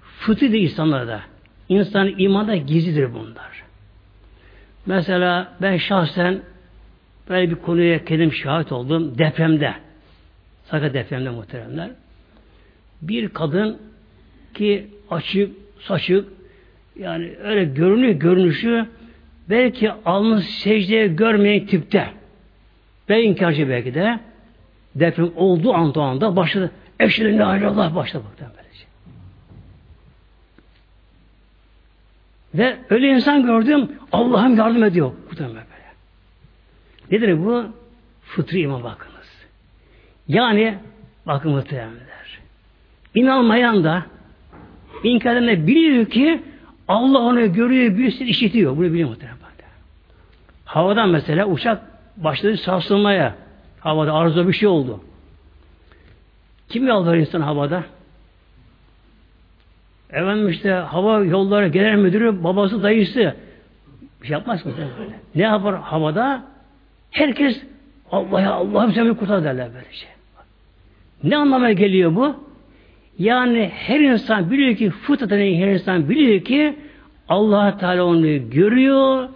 fıtridir 0.00 0.60
insanlarda. 0.60 1.20
İnsanın 1.68 2.14
imanda 2.18 2.56
gizlidir 2.56 3.14
bunlar. 3.14 3.64
Mesela 4.86 5.52
ben 5.62 5.76
şahsen 5.76 6.42
böyle 7.28 7.50
bir 7.50 7.54
konuya 7.54 8.04
kendim 8.04 8.32
şahit 8.32 8.72
oldum. 8.72 9.18
Depremde. 9.18 9.74
Sakat 10.64 10.94
depremde 10.94 11.30
muhteremler. 11.30 11.90
Bir 13.02 13.28
kadın 13.28 13.78
ki 14.54 14.86
açık, 15.10 15.50
saçık, 15.80 16.28
yani 16.98 17.32
öyle 17.42 17.64
görünüyor 17.64 18.12
görünüşü 18.12 18.86
belki 19.50 19.92
alnı 19.92 20.42
secdeye 20.42 21.06
görmeyen 21.06 21.66
tipte 21.66 22.10
ve 23.08 23.22
inkarcı 23.22 23.68
belki 23.68 23.94
de 23.94 24.20
deprem 24.94 25.30
olduğu 25.36 25.74
anda 25.74 26.02
anda 26.02 26.36
başladı. 26.36 26.70
Eşhedü 27.00 27.38
la 27.38 27.48
Allah 27.48 27.94
başladı 27.94 28.24
böylece. 28.40 28.84
Ve 32.54 32.76
öyle 32.90 33.08
insan 33.08 33.42
gördüm 33.42 33.92
Allah'ım 34.12 34.56
yardım 34.56 34.84
ediyor. 34.84 35.12
Bu 35.32 35.38
böyle. 35.38 35.64
Nedir 37.10 37.44
bu? 37.46 37.64
Fıtri 38.22 38.60
iman 38.60 38.84
bakınız. 38.84 39.46
Yani 40.28 40.78
bakın 41.26 41.52
muhtemelenler. 41.52 42.40
İnanmayan 43.14 43.84
da 43.84 44.06
inkar 45.04 45.66
biliyor 45.66 46.06
ki 46.06 46.42
Allah 46.88 47.18
onu 47.18 47.52
görüyor, 47.52 47.96
büyüsün, 47.96 48.26
işitiyor. 48.26 48.76
Bunu 48.76 48.92
biliyor 48.92 49.08
muhtemelen. 49.08 49.44
Havadan 50.64 51.08
mesela 51.08 51.46
uçak 51.46 51.82
başladı 52.16 52.56
sarsılmaya. 52.56 53.34
Havada 53.84 54.12
arıza 54.14 54.48
bir 54.48 54.52
şey 54.52 54.68
oldu. 54.68 55.00
Kim 56.68 56.86
yalvarır 56.86 57.18
insan 57.18 57.40
havada? 57.40 57.84
Efendim 60.10 60.48
işte 60.48 60.70
hava 60.70 61.24
yolları 61.24 61.68
genel 61.68 61.96
müdürü, 61.96 62.44
babası, 62.44 62.82
dayısı. 62.82 63.34
Bir 64.22 64.26
şey 64.26 64.34
yapmaz 64.34 64.66
mı? 64.66 64.72
Ne 65.34 65.42
yapar 65.42 65.80
havada? 65.80 66.44
Herkes 67.10 67.62
Allah'a 68.12 68.52
Allah'ım 68.52 68.92
sen 68.92 69.06
beni 69.06 69.16
kurtar 69.16 69.44
derler 69.44 69.68
böyle 69.74 69.92
şey. 69.92 70.08
Ne 71.22 71.36
anlamaya 71.36 71.72
geliyor 71.72 72.14
bu? 72.14 72.36
Yani 73.18 73.70
her 73.74 74.00
insan 74.00 74.50
biliyor 74.50 74.76
ki 74.76 74.90
fıtraten 74.90 75.38
her 75.38 75.68
insan 75.68 76.08
biliyor 76.08 76.44
ki 76.44 76.76
allah 77.28 77.78
Teala 77.78 78.04
onu 78.04 78.50
görüyor, 78.50 79.28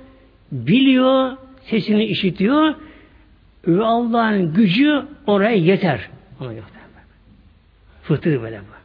biliyor, 0.52 1.36
sesini 1.60 2.04
işitiyor 2.04 2.74
ve 3.68 3.84
Allah'ın 3.84 4.54
gücü 4.54 5.02
oraya 5.26 5.56
yeter. 5.56 6.08
Ona 6.40 6.52
yeter. 6.52 6.68
Fıtır 8.02 8.42
böyle 8.42 8.60
bu. 8.60 8.78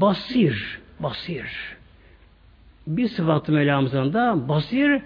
Basir, 0.00 0.80
basir. 1.00 1.76
Bir 2.86 3.08
sıfatı 3.08 3.52
Mevlamızın 3.52 4.12
da 4.12 4.48
basir 4.48 5.02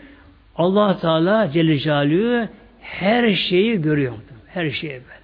allah 0.57 1.01
Teala 1.01 1.51
Celle 1.51 1.79
Celaluhu 1.79 2.49
her 2.81 3.35
şeyi 3.35 3.83
görüyor. 3.83 4.13
Her 4.47 4.71
şeyi 4.71 4.93
böyle. 4.93 5.23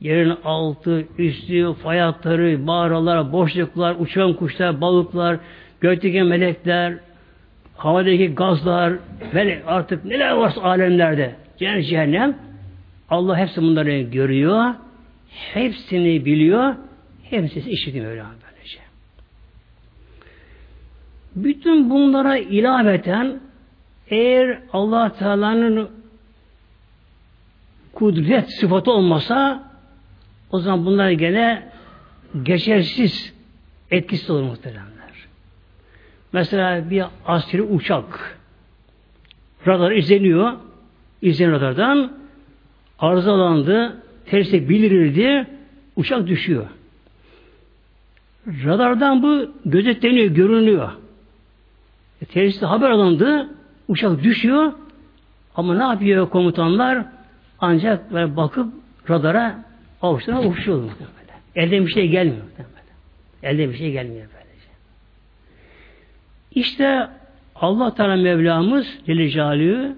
Yerin 0.00 0.34
altı, 0.44 1.04
üstü, 1.18 1.74
fay 1.82 1.98
hatları, 1.98 2.58
mağaralar, 2.58 3.32
boşluklar, 3.32 3.96
uçan 3.98 4.34
kuşlar, 4.34 4.80
balıklar, 4.80 5.36
gökteki 5.80 6.22
melekler, 6.22 6.94
havadaki 7.76 8.34
gazlar, 8.34 8.92
ve 9.34 9.62
artık 9.66 10.04
neler 10.04 10.32
varsa 10.32 10.62
alemlerde, 10.62 11.34
cennet 11.58 11.86
cehennem, 11.86 12.38
Allah 13.10 13.38
hepsi 13.38 13.62
bunları 13.62 14.00
görüyor, 14.00 14.74
hepsini 15.30 16.24
biliyor, 16.24 16.74
hepsini 17.22 17.70
işitiyor 17.70 18.06
öyle 18.06 18.22
böylece. 18.22 18.78
Bütün 21.36 21.90
bunlara 21.90 22.38
ilaveten 22.38 23.40
eğer 24.08 24.58
Allah 24.72 25.12
Teala'nın 25.12 25.90
kudret 27.92 28.50
sıfatı 28.50 28.90
olmasa 28.90 29.70
o 30.50 30.58
zaman 30.58 30.86
bunlar 30.86 31.10
gene 31.10 31.68
geçersiz 32.42 33.34
etkisi 33.90 34.32
olur 34.32 34.42
muhteremler. 34.42 34.86
Mesela 36.32 36.90
bir 36.90 37.04
askeri 37.26 37.62
uçak 37.62 38.38
radar 39.66 39.92
izleniyor 39.92 40.52
izlenen 41.22 41.52
radardan 41.52 42.12
arızalandı 42.98 44.02
tersi 44.26 44.68
bildirildi 44.68 45.46
uçak 45.96 46.26
düşüyor. 46.26 46.66
Radardan 48.46 49.22
bu 49.22 49.50
gözetleniyor, 49.64 50.26
görünüyor. 50.26 50.90
E, 52.22 52.24
tersi 52.24 52.66
haber 52.66 52.90
alındı, 52.90 53.48
uçak 53.88 54.22
düşüyor 54.22 54.72
ama 55.54 55.76
ne 55.76 55.82
yapıyor 55.82 56.30
komutanlar? 56.30 57.04
Ancak 57.60 58.12
böyle 58.12 58.36
bakıp 58.36 58.72
radara 59.10 59.64
avuçlarına 60.02 60.48
uçuyor. 60.48 60.82
Elden 61.54 61.86
bir 61.86 61.92
şey 61.92 62.08
gelmiyor 62.08 62.44
muhtemelen. 62.44 62.76
Elde 63.42 63.72
bir 63.72 63.78
şey 63.78 63.92
gelmiyor 63.92 64.26
böylece. 64.34 64.68
İşte 66.50 67.08
Allah 67.54 67.94
Teala 67.94 68.16
Mevlamız 68.16 68.86
Celle 69.06 69.28
Celaluhu 69.28 69.96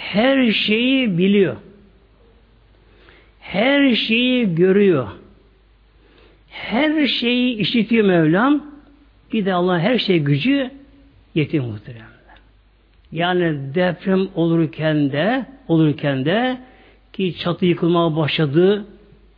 her 0.00 0.52
şeyi 0.52 1.18
biliyor. 1.18 1.56
Her 3.40 3.94
şeyi 3.94 4.54
görüyor. 4.54 5.08
Her 6.48 7.06
şeyi 7.06 7.56
işitiyor 7.56 8.06
Mevlam. 8.06 8.64
Bir 9.32 9.44
de 9.44 9.54
Allah 9.54 9.78
her 9.78 9.98
şey 9.98 10.18
gücü 10.18 10.70
yetiyor 11.34 11.64
muhtemelen. 11.64 12.06
Yani 13.12 13.74
deprem 13.74 14.28
olurken 14.34 15.12
de 15.12 15.46
olurken 15.68 16.24
de 16.24 16.58
ki 17.12 17.38
çatı 17.38 17.66
yıkılmaya 17.66 18.16
başladı, 18.16 18.84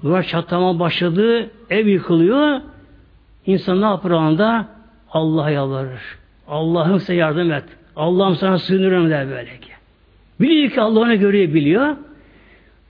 duvar 0.02 0.22
çatlama 0.22 0.78
başladı, 0.78 1.50
ev 1.70 1.86
yıkılıyor. 1.86 2.60
İnsan 3.46 3.80
ne 3.80 3.84
yapar 3.84 4.10
anda? 4.10 4.68
Allah'a 5.10 5.50
yalvarır. 5.50 6.18
Allah'ım 6.48 7.00
size 7.00 7.14
yardım 7.14 7.52
et. 7.52 7.64
Allah'ım 7.96 8.36
sana 8.36 8.58
sığınırım 8.58 9.10
der 9.10 9.28
böyle 9.28 9.60
ki. 9.60 9.72
Biliyor 10.42 10.70
ki 10.70 10.80
Allah 10.80 11.00
ona 11.00 11.14
göre 11.14 11.54
biliyor. 11.54 11.96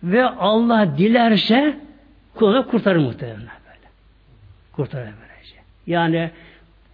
Ve 0.03 0.25
Allah 0.25 0.99
dilerse 0.99 1.77
kulunu 2.35 2.67
kurtarır 2.69 2.99
muhtemelen 2.99 3.41
böyle. 3.41 3.88
Kurtarır 4.73 5.05
böylece. 5.05 5.57
Yani 5.87 6.31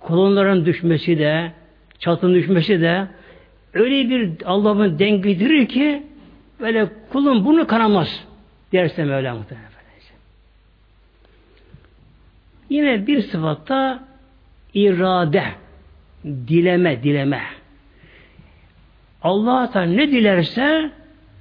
kolonların 0.00 0.66
düşmesi 0.66 1.18
de 1.18 1.52
çatının 1.98 2.34
düşmesi 2.34 2.80
de 2.80 3.06
öyle 3.72 4.10
bir 4.10 4.32
Allah'ın 4.44 4.98
dengedirir 4.98 5.68
ki 5.68 6.02
böyle 6.60 6.88
kulun 7.12 7.44
bunu 7.44 7.66
kanamaz 7.66 8.24
derse 8.72 9.04
Mevla 9.04 9.34
muhtemelen. 9.34 9.68
Yine 12.70 13.06
bir 13.06 13.22
sıfatta 13.22 14.04
irade, 14.74 15.44
dileme, 16.24 17.02
dileme. 17.02 17.42
Allah 19.22 19.70
Teala 19.70 19.86
ne 19.86 20.10
dilerse 20.10 20.90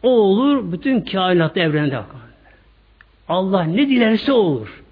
o 0.04 0.10
olur 0.10 0.72
bütün 0.72 1.02
kainat 1.02 1.58
evrende. 1.58 2.02
Allah 3.30 3.64
ne 3.64 3.88
dilerse 3.90 4.32
olur. 4.32 4.84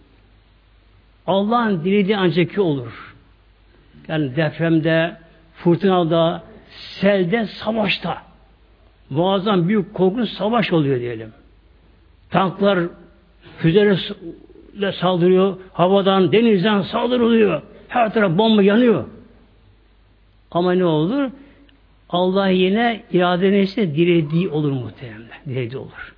Allah'ın 1.28 1.84
dilediği 1.84 2.18
ancak 2.18 2.52
ki 2.52 2.62
olur. 2.62 3.16
Yani 4.08 4.36
depremde, 4.36 5.18
fırtınada, 5.56 6.44
selde, 6.70 7.46
savaşta. 7.46 8.18
Muazzam 9.10 9.68
büyük 9.68 9.94
korkunç 9.94 10.30
savaş 10.30 10.74
oluyor 10.74 11.00
diyelim. 11.00 11.34
Tanklar 12.30 12.80
füzeyle 13.58 14.92
saldırıyor, 14.92 15.58
havadan, 15.74 16.32
denizden 16.32 16.82
saldırılıyor. 16.82 17.62
Her 17.88 18.14
taraf 18.14 18.38
bomba 18.38 18.64
yanıyor. 18.64 19.06
Ama 20.52 20.72
ne 20.72 20.86
olur? 20.86 21.32
Allah 22.10 22.50
yine 22.50 23.04
irade 23.12 23.52
neyse 23.52 23.96
dilediği 23.96 24.50
olur 24.50 24.72
muhtemelen. 24.72 25.30
Dilediği 25.46 25.78
olur. 25.78 26.16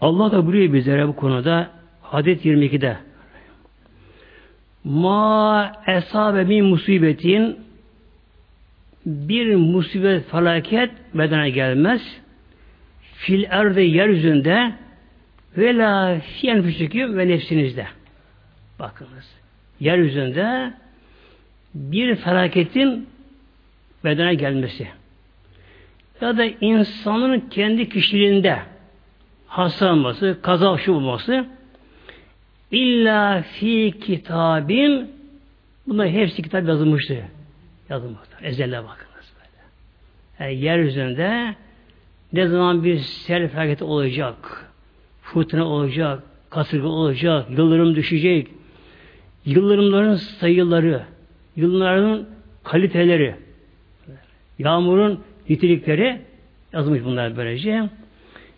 Allah 0.00 0.32
da 0.32 0.46
buraya 0.46 0.72
bizlere 0.72 1.08
bu 1.08 1.16
konuda 1.16 1.70
Hadis 2.02 2.44
22'de 2.44 2.96
Ma 4.84 5.72
esabe 5.86 6.44
min 6.44 6.64
musibetin 6.64 7.58
bir 9.06 9.54
musibet 9.54 10.30
felaket 10.30 10.90
bedene 11.14 11.50
gelmez. 11.50 12.20
Fil 13.14 13.44
erde 13.50 13.82
yeryüzünde 13.82 14.72
ve 15.56 15.76
la 15.76 16.20
fiyen 16.20 16.64
ve 17.16 17.28
nefsinizde. 17.28 17.86
Bakınız. 18.78 19.36
Yeryüzünde 19.80 20.72
bir 21.74 22.16
felaketin 22.16 23.08
bedene 24.04 24.34
gelmesi 24.34 24.88
ya 26.20 26.38
da 26.38 26.44
insanın 26.44 27.40
kendi 27.40 27.88
kişiliğinde 27.88 28.58
hastalanması, 29.46 30.38
kaza 30.42 30.78
şu 30.78 30.92
olması 30.92 31.46
illa 32.70 33.42
fi 33.42 33.94
kitabin 34.00 35.10
bunlar 35.86 36.08
hepsi 36.08 36.42
kitap 36.42 36.68
yazılmıştı. 36.68 37.24
Yazılmıştı. 37.88 38.36
Ezelle 38.42 38.76
bakınız 38.76 39.32
böyle. 39.36 39.62
Yani 40.40 40.64
yeryüzünde 40.64 41.54
ne 42.32 42.46
zaman 42.46 42.84
bir 42.84 42.98
sel 42.98 43.48
felaketi 43.48 43.84
olacak, 43.84 44.69
fırtına 45.32 45.64
olacak, 45.64 46.22
kasırga 46.50 46.88
olacak, 46.88 47.50
yıldırım 47.50 47.94
düşecek, 47.94 48.48
yıldırımların 49.44 50.14
sayıları, 50.14 51.02
yıldırımların 51.56 52.28
kaliteleri, 52.64 53.34
yağmurun 54.58 55.20
nitelikleri 55.48 56.20
yazmış 56.72 57.04
bunlar 57.04 57.36
böylece. 57.36 57.88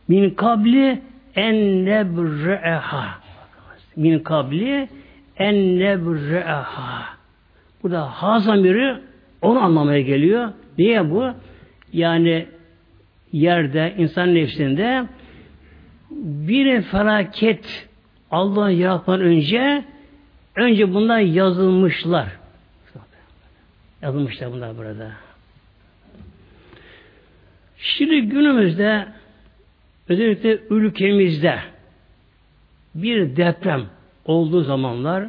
Min 0.09 0.31
kabli 0.31 1.03
en 1.37 1.85
nebre'eha. 1.85 3.21
Min 3.97 4.19
kabli 4.19 4.89
en 5.37 5.79
nebre'eha. 5.79 7.05
Burada 7.83 8.03
ha 8.03 8.39
zamiri 8.39 8.97
onu 9.43 9.59
anlamaya 9.59 10.01
geliyor. 10.01 10.49
Niye 10.79 11.11
bu? 11.11 11.31
Yani 11.93 12.47
yerde, 13.33 13.95
insan 13.99 14.35
nefsinde 14.35 15.07
bir 16.23 16.83
felaket 16.83 17.89
Allah'ın 18.31 18.71
yaratmadan 18.71 19.21
önce 19.21 19.85
önce 20.57 20.95
bunlar 20.95 21.19
yazılmışlar. 21.19 22.29
Yazılmışlar 24.03 24.53
bunlar 24.53 24.79
burada. 24.79 25.11
Şimdi 27.79 28.21
günümüzde 28.21 29.07
özellikle 30.09 30.59
ülkemizde 30.71 31.59
bir 32.95 33.37
deprem 33.37 33.87
olduğu 34.25 34.63
zamanlar 34.63 35.29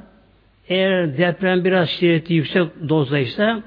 eğer 0.68 1.18
deprem 1.18 1.66
biraz 1.66 1.90
şiddeti 1.90 2.34
yüksek 2.34 2.90
dozdaysa 2.90 3.64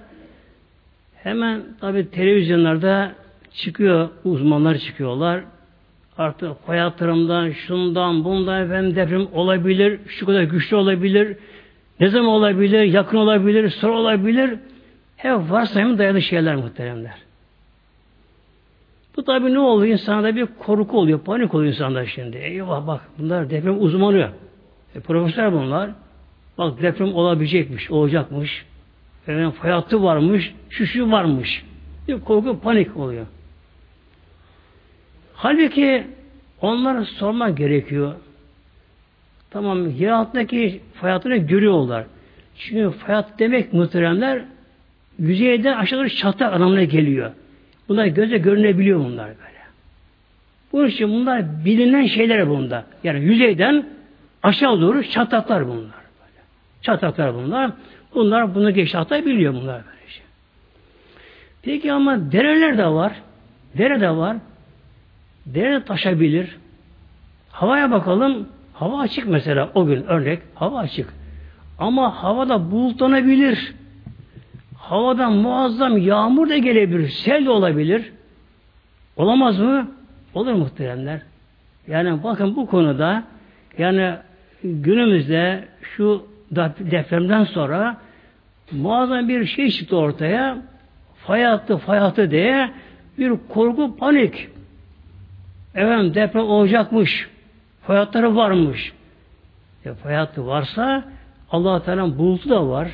hemen 1.23 1.63
tabi 1.81 2.11
televizyonlarda 2.11 3.13
çıkıyor 3.55 4.09
uzmanlar 4.25 4.79
çıkıyorlar 4.79 5.45
artık 6.19 6.53
hayatlarımdan 6.67 7.51
şundan 7.51 8.25
bundan 8.25 8.63
efendim 8.63 8.97
deprem 8.97 9.27
olabilir 9.33 10.01
şu 10.07 10.27
kadar 10.27 10.43
güçlü 10.43 10.77
olabilir 10.77 11.37
ne 12.01 12.09
zaman 12.09 12.31
olabilir 12.31 12.83
yakın 12.83 13.17
olabilir 13.17 13.71
sonra 13.71 13.99
olabilir 13.99 14.59
hep 15.17 15.51
varsayımı 15.51 15.99
dayalı 15.99 16.23
şeyler 16.23 16.57
muhteremler 16.57 17.27
bu 19.17 19.25
tabi 19.25 19.55
ne 19.55 19.59
oluyor? 19.59 19.93
İnsanda 19.93 20.37
bir 20.37 20.47
korku 20.47 20.99
oluyor, 20.99 21.21
panik 21.21 21.55
oluyor 21.55 21.73
insanda 21.73 22.07
şimdi. 22.07 22.37
Eyvah 22.37 22.87
bak 22.87 23.01
bunlar 23.19 23.51
deprem 23.51 23.83
uzmanı. 23.83 24.31
E, 24.95 25.01
profesör 25.01 25.53
bunlar. 25.53 25.91
Bak 26.59 26.83
deprem 26.83 27.15
olabilecekmiş, 27.15 27.91
olacakmış. 27.91 28.67
Efendim 29.23 29.51
fay 29.51 29.73
varmış, 29.93 30.55
şu 30.71 30.87
şu 30.87 31.11
varmış. 31.11 31.65
Bir 32.09 32.21
korku, 32.21 32.61
panik 32.61 32.97
oluyor. 32.97 33.27
Halbuki 35.37 36.07
onlara 36.61 37.05
sormak 37.05 37.57
gerekiyor. 37.57 38.14
Tamam, 39.51 39.90
yer 39.90 40.11
altındaki 40.11 40.81
fay 40.94 41.46
görüyorlar. 41.46 42.05
Çünkü 42.59 42.99
fay 42.99 43.25
demek 43.38 43.72
muhteremler 43.72 44.42
yüzeyden 45.18 45.77
aşağıda 45.77 46.09
çatlak 46.09 46.55
anlamına 46.55 46.85
geliyor. 46.85 47.33
Bunlar 47.88 48.07
göze 48.07 48.38
görünebiliyor 48.38 48.99
bunlar 48.99 49.27
böyle. 49.27 49.57
Bunun 50.72 50.87
için 50.87 51.11
bunlar 51.11 51.64
bilinen 51.64 52.07
şeyler 52.07 52.49
bunda. 52.49 52.85
Yani 53.05 53.25
yüzeyden 53.25 53.87
aşağı 54.42 54.81
doğru 54.81 55.03
çatlaklar 55.11 55.66
bunlar. 55.68 55.77
Böyle. 56.20 56.42
Çatlaklar 56.83 57.35
bunlar. 57.35 57.70
Bunlar 58.14 58.55
bunu 58.55 58.75
geç 58.75 58.94
biliyor 59.11 59.55
bunlar 59.55 59.83
böylece. 59.87 60.20
Peki 61.62 61.92
ama 61.92 62.33
dereler 62.33 62.79
de 62.79 62.87
var. 62.87 63.12
Dere 63.79 64.01
de 64.01 64.11
var. 64.11 64.37
Dere 65.47 65.85
taşabilir. 65.85 66.57
Havaya 67.51 67.91
bakalım. 67.91 68.49
Hava 68.73 69.01
açık 69.01 69.29
mesela 69.29 69.71
o 69.75 69.87
gün 69.87 70.05
örnek. 70.05 70.43
Hava 70.55 70.79
açık. 70.79 71.15
Ama 71.79 72.23
havada 72.23 72.71
bulutlanabilir. 72.71 73.75
Havadan 74.79 75.33
muazzam 75.33 75.99
yağmur 75.99 76.49
da 76.49 76.59
gelebilir, 76.59 77.09
sel 77.09 77.45
de 77.45 77.51
olabilir. 77.51 78.13
Olamaz 79.17 79.59
mı? 79.59 79.91
Olur 80.35 80.53
muhteremler. 80.53 81.21
Yani 81.89 82.23
bakın 82.25 82.57
bu 82.57 82.67
konuda 82.67 83.23
yani 83.79 84.14
günümüzde 84.64 85.64
şu 85.83 86.27
depremden 86.81 87.45
sonra 87.45 87.97
muazzam 88.73 89.29
bir 89.29 89.47
şey 89.47 89.70
çıktı 89.70 89.97
ortaya. 89.97 90.59
Fay 91.16 91.43
hattı, 91.43 91.77
fay 91.77 91.99
hattı 91.99 92.31
diye 92.31 92.70
bir 93.18 93.33
korku, 93.49 93.97
panik. 93.97 94.49
Efendim 95.77 96.14
deprem 96.14 96.45
olacakmış. 96.45 97.29
Fay 97.83 97.97
hatları 97.97 98.37
varmış. 98.37 98.93
E, 99.85 99.95
fay 99.95 100.14
hattı 100.14 100.47
varsa 100.47 101.05
Allah 101.51 101.83
Teala'nın 101.83 102.18
bulutu 102.18 102.51
da 102.51 102.68
var. 102.68 102.89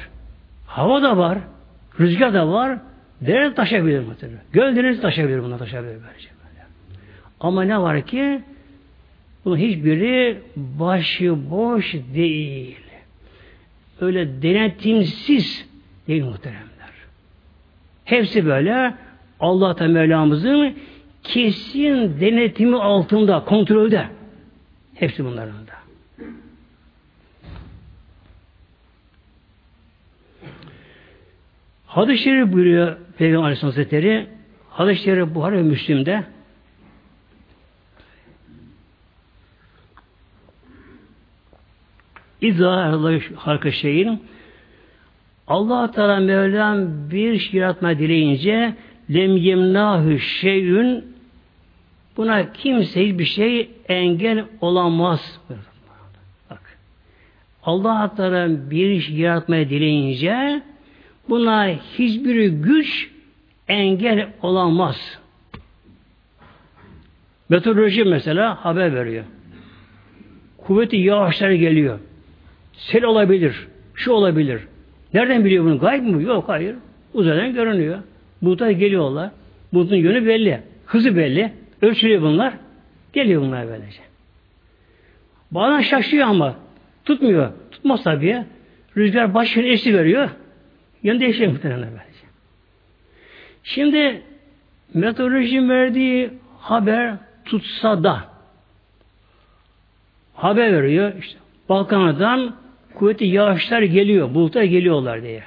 Hava 0.66 1.02
da 1.02 1.16
var. 1.16 1.38
Rüzgar 2.00 2.34
da 2.34 2.48
var. 2.48 2.78
Dere 3.20 3.54
taşabilir 3.54 4.00
muhtemelen. 4.00 4.40
Göl 4.52 4.76
deniz 4.76 5.00
taşabilir 5.00 5.42
buna 5.42 5.58
taşabilir 5.58 5.92
böylece 6.08 6.28
böyle. 6.28 6.66
Ama 7.40 7.62
ne 7.62 7.80
var 7.80 8.06
ki 8.06 8.40
bunun 9.44 9.56
hiçbiri 9.56 10.38
başı 10.56 11.50
boş 11.50 11.94
değil. 12.14 12.76
Öyle 14.00 14.42
denetimsiz 14.42 15.68
değil 16.08 16.24
muhteremler. 16.24 16.92
Hepsi 18.04 18.46
böyle 18.46 18.94
Allah 19.40 19.88
Mevlamızın 19.88 20.74
kesin 21.22 22.20
denetimi 22.20 22.76
altında, 22.76 23.44
kontrolde. 23.44 24.08
Hepsi 24.94 25.24
bunların 25.24 25.66
da. 25.66 25.72
Hadis-i 31.86 32.22
Şerif 32.22 32.52
buyuruyor 32.52 32.96
Peygamber 33.18 33.44
Aleyhisselam 33.44 33.72
Hazretleri 33.72 34.26
Hadis-i 34.70 35.02
Şerif 35.02 35.34
Buhari 35.34 35.56
ve 35.56 35.62
Müslim'de 35.62 36.24
İzah 42.40 42.92
halka 43.36 43.70
şeyin 43.70 44.22
Allah 45.46 45.90
Teala 45.90 46.20
Mevlam 46.20 47.10
bir 47.10 47.38
şey 47.38 47.60
yaratma 47.60 47.98
dileyince 47.98 48.74
lem 49.14 49.36
yemnahu 49.36 50.18
şeyün 50.18 51.11
buna 52.16 52.52
kimse 52.52 53.06
hiçbir 53.06 53.24
şey 53.24 53.70
engel 53.88 54.44
olamaz. 54.60 55.40
Bak. 56.50 56.78
Allah 57.62 58.14
Teala 58.16 58.70
bir 58.70 58.90
iş 58.90 59.10
yaratmaya 59.10 59.70
dileyince 59.70 60.62
buna 61.28 61.68
hiçbir 61.68 62.46
güç 62.46 63.10
engel 63.68 64.28
olamaz. 64.42 65.18
Meteoroloji 67.48 68.04
mesela 68.04 68.64
haber 68.64 68.94
veriyor. 68.94 69.24
Kuvveti 70.58 70.96
yağışlar 70.96 71.50
geliyor. 71.50 71.98
Sel 72.72 73.04
olabilir. 73.04 73.66
Şu 73.94 74.12
olabilir. 74.12 74.60
Nereden 75.14 75.44
biliyor 75.44 75.64
bunu? 75.64 75.78
Gayb 75.78 76.02
mi? 76.02 76.24
Yok 76.24 76.48
hayır. 76.48 76.76
Uzaydan 77.14 77.54
görünüyor. 77.54 77.98
Bulutlar 78.42 78.70
geliyorlar. 78.70 79.30
Bulutun 79.72 79.96
yönü 79.96 80.26
belli. 80.26 80.60
Hızı 80.86 81.16
belli. 81.16 81.52
Ölçülüyor 81.82 82.22
bunlar. 82.22 82.54
Geliyor 83.12 83.42
bunlar 83.42 83.68
böylece. 83.68 84.00
Bazen 85.50 85.80
şaşıyor 85.80 86.28
ama 86.28 86.56
tutmuyor. 87.04 87.52
Tutmaz 87.70 88.04
tabii. 88.04 88.44
Rüzgar 88.96 89.34
başını 89.34 89.66
esi 89.66 89.94
veriyor. 89.94 90.30
Yön 91.02 91.20
değişiyor 91.20 91.52
muhtemelen 91.52 91.88
böylece. 91.90 92.26
Şimdi 93.64 94.22
meteorolojinin 94.94 95.68
verdiği 95.68 96.30
haber 96.58 97.14
tutsa 97.44 98.04
da 98.04 98.24
haber 100.34 100.72
veriyor. 100.72 101.12
İşte 101.20 101.38
Balkanlardan 101.68 102.56
kuvvetli 102.94 103.26
yağışlar 103.26 103.82
geliyor, 103.82 104.34
bulutlar 104.34 104.62
geliyorlar 104.62 105.22
diye. 105.22 105.42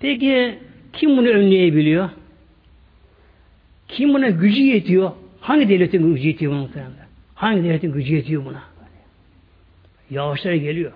Peki 0.00 0.58
kim 0.92 1.16
bunu 1.16 1.28
önleyebiliyor? 1.28 2.10
Kim 3.92 4.14
buna 4.14 4.28
gücü 4.28 4.62
yetiyor? 4.62 5.10
Hangi 5.40 5.68
devletin 5.68 6.14
gücü 6.14 6.28
yetiyor 6.28 6.52
buna? 6.52 6.68
Hangi 7.34 7.64
devletin 7.64 7.92
gücü 7.92 8.14
yetiyor 8.14 8.44
buna? 8.44 8.62
Yağışlar 10.10 10.52
geliyor. 10.52 10.92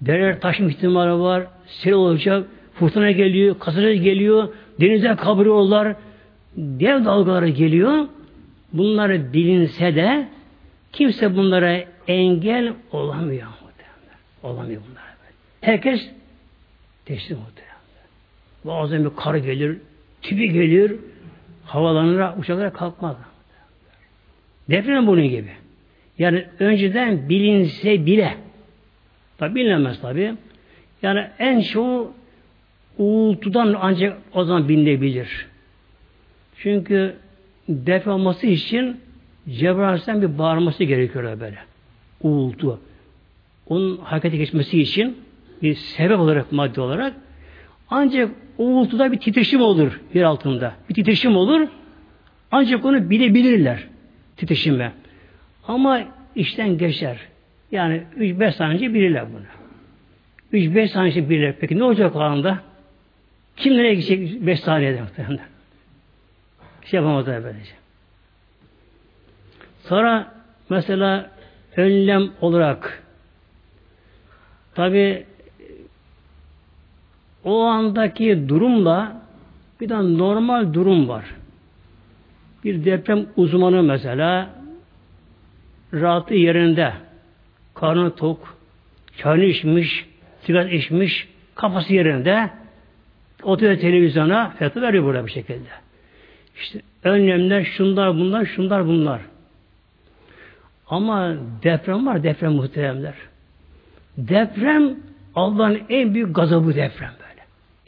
Dereler 0.00 0.40
taşım 0.40 0.68
ihtimali 0.68 1.20
var, 1.20 1.46
sel 1.66 1.92
olacak, 1.92 2.46
fırtına 2.74 3.10
geliyor, 3.10 3.58
kasırga 3.58 3.94
geliyor, 3.94 4.48
denize 4.80 5.16
kabrıyorlar, 5.16 5.96
dev 6.56 7.04
dalgaları 7.04 7.48
geliyor. 7.48 8.08
Bunları 8.72 9.32
bilinse 9.32 9.94
de 9.94 10.28
kimse 10.92 11.36
bunlara 11.36 11.84
engel 12.08 12.72
olamıyor. 12.92 13.46
Olamıyor 14.42 14.82
bunlar. 14.90 15.04
Herkes 15.60 16.08
teslim 17.04 17.38
muhtemelen. 17.38 17.74
Bazen 18.64 19.04
bir 19.04 19.16
kar 19.16 19.34
gelir, 19.34 19.78
tipi 20.22 20.52
gelir, 20.52 20.92
havalanır, 21.64 22.38
uçaklara 22.38 22.72
kalkmaz. 22.72 23.16
Deprem 24.70 25.06
bunun 25.06 25.28
gibi. 25.28 25.50
Yani 26.18 26.44
önceden 26.58 27.28
bilinse 27.28 28.06
bile, 28.06 28.36
tabi 29.38 29.54
bilinemez 29.54 30.00
tabi. 30.00 30.34
Yani 31.02 31.26
en 31.38 31.60
çoğu 31.60 32.12
uğultudan 32.98 33.76
ancak 33.80 34.18
o 34.32 34.44
zaman 34.44 34.68
bilinebilir. 34.68 35.46
Çünkü 36.56 37.16
deprem 37.68 38.14
olması 38.14 38.46
için 38.46 39.00
Cebrail 39.50 40.22
bir 40.22 40.38
bağırması 40.38 40.84
gerekiyor 40.84 41.40
böyle. 41.40 41.58
Uğultu 42.22 42.80
onun 43.68 43.96
harekete 43.96 44.36
geçmesi 44.36 44.80
için 44.80 45.16
bir 45.62 45.74
sebep 45.74 46.18
olarak, 46.18 46.52
madde 46.52 46.80
olarak 46.80 47.14
ancak 47.90 48.30
uğultuda 48.58 49.12
bir 49.12 49.18
titreşim 49.18 49.60
olur 49.60 50.00
yer 50.14 50.22
altında. 50.22 50.74
Bir 50.88 50.94
titreşim 50.94 51.36
olur. 51.36 51.68
Ancak 52.50 52.84
onu 52.84 53.10
bilebilirler 53.10 53.84
titreşime. 54.36 54.92
Ama 55.68 56.00
işten 56.34 56.78
geçer. 56.78 57.18
Yani 57.72 58.02
3-5 58.18 58.52
saniye 58.52 58.76
önce 58.76 58.94
bilirler 58.94 59.24
bunu. 59.32 59.44
3-5 60.60 60.88
saniye 60.88 61.10
önce 61.10 61.30
bilirler. 61.30 61.54
Peki 61.60 61.78
ne 61.78 61.84
olacak 61.84 62.16
o 62.16 62.20
anda? 62.20 62.58
Kim 63.56 63.76
nereye 63.76 63.94
gidecek 63.94 64.46
5 64.46 64.60
saniyede 64.60 65.00
muhtemelen? 65.00 65.46
Şey 66.84 67.00
yapamazlar 67.00 67.44
böylece. 67.44 67.72
Sonra 69.80 70.34
mesela 70.68 71.30
önlem 71.76 72.30
olarak 72.40 73.02
Tabi 74.78 75.26
o 77.48 77.64
andaki 77.64 78.48
durumla 78.48 79.22
bir 79.80 79.88
de 79.88 80.18
normal 80.18 80.74
durum 80.74 81.08
var. 81.08 81.24
Bir 82.64 82.84
deprem 82.84 83.26
uzmanı 83.36 83.82
mesela 83.82 84.50
rahatı 85.94 86.34
yerinde 86.34 86.92
karnı 87.74 88.14
tok, 88.14 88.58
çayını 89.18 89.44
içmiş, 89.44 90.06
sigara 90.42 90.68
içmiş, 90.68 91.28
kafası 91.54 91.94
yerinde 91.94 92.50
oturuyor 93.42 93.78
televizyona 93.78 94.50
fiyatı 94.50 94.82
veriyor 94.82 95.04
burada 95.04 95.26
bir 95.26 95.30
şekilde. 95.30 95.68
İşte 96.56 96.80
önlemler 97.04 97.64
şunlar 97.64 98.14
bunlar, 98.14 98.46
şunlar 98.46 98.86
bunlar. 98.86 99.20
Ama 100.88 101.34
deprem 101.62 102.06
var, 102.06 102.22
deprem 102.22 102.52
muhteremler. 102.52 103.14
Deprem 104.16 104.96
Allah'ın 105.34 105.80
en 105.88 106.14
büyük 106.14 106.36
gazabı 106.36 106.74
deprem 106.74 107.10
böyle. 107.20 107.27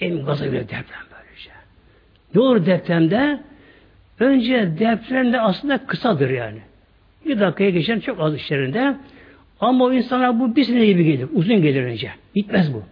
En 0.00 0.10
büyük 0.10 0.26
gazabı 0.26 0.52
deprem 0.52 0.82
böylece. 0.84 1.50
Ne 2.34 2.40
olur 2.40 2.66
depremde? 2.66 3.40
Önce 4.20 4.78
depremde 4.78 5.40
aslında 5.40 5.86
kısadır 5.86 6.30
yani. 6.30 6.58
Bir 7.26 7.40
dakikaya 7.40 7.70
geçen 7.70 8.00
çok 8.00 8.20
az 8.20 8.34
işlerinde. 8.34 8.96
Ama 9.60 9.84
o 9.84 9.92
insana 9.92 10.40
bu 10.40 10.56
bir 10.56 10.64
sene 10.64 10.86
gibi 10.86 11.04
gelir. 11.04 11.28
Uzun 11.32 11.62
gelir 11.62 11.82
önce. 11.82 12.10
Bitmez 12.34 12.74
bu. 12.74 12.82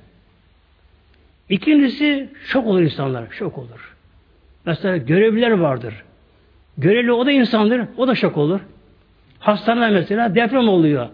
İkincisi 1.49 2.29
şok 2.45 2.67
olur 2.67 2.81
insanlar. 2.81 3.25
Şok 3.31 3.59
olur. 3.59 3.97
Mesela 4.67 4.97
görevliler 4.97 5.51
vardır. 5.51 5.95
Görevli 6.79 7.13
o 7.13 7.27
da 7.27 7.33
insandır. 7.33 7.83
O 7.97 8.09
da 8.09 8.15
şok 8.15 8.37
olur. 8.37 8.61
Hastanede 9.39 9.91
mesela 9.91 10.35
deprem 10.35 10.69
oluyor. 10.69 11.09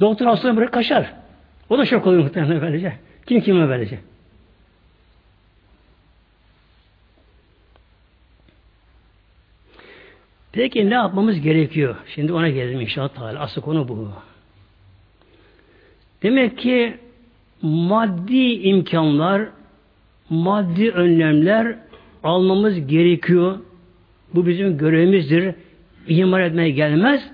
Doktor 0.00 0.26
hastanı 0.26 0.56
bırak 0.56 0.72
kaçar. 0.72 1.12
O 1.68 1.78
da 1.78 1.84
şok 1.84 2.06
oluyor 2.06 2.22
muhtemelen 2.22 2.60
böylece. 2.60 2.92
Kim 3.26 3.40
kime 3.40 3.68
böylece. 3.68 3.98
Peki 10.58 10.90
ne 10.90 10.94
yapmamız 10.94 11.40
gerekiyor? 11.40 11.96
Şimdi 12.14 12.32
ona 12.32 12.48
gelelim 12.48 12.80
inşallah. 12.80 13.40
Asıl 13.40 13.62
konu 13.62 13.88
bu. 13.88 14.08
Demek 16.22 16.58
ki 16.58 16.94
maddi 17.62 18.52
imkanlar, 18.52 19.42
maddi 20.30 20.90
önlemler 20.90 21.78
almamız 22.24 22.86
gerekiyor. 22.86 23.58
Bu 24.34 24.46
bizim 24.46 24.78
görevimizdir. 24.78 25.54
İman 26.08 26.42
etmeye 26.42 26.70
gelmez. 26.70 27.30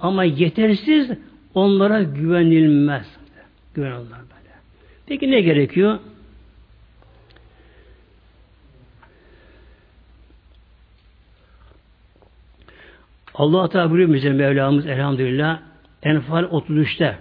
Ama 0.00 0.24
yetersiz 0.24 1.10
onlara 1.54 2.02
güvenilmez. 2.02 3.06
Güven 3.74 3.90
onlar 3.90 4.20
böyle. 4.20 4.54
Peki 5.06 5.30
ne 5.30 5.40
gerekiyor? 5.40 5.98
Allah 13.38 13.68
Teala 13.68 13.90
buyuruyor 13.90 14.14
bize 14.14 14.32
Mevlamız 14.32 14.86
elhamdülillah 14.86 15.60
Enfal 16.02 16.44
33'te 16.44 17.18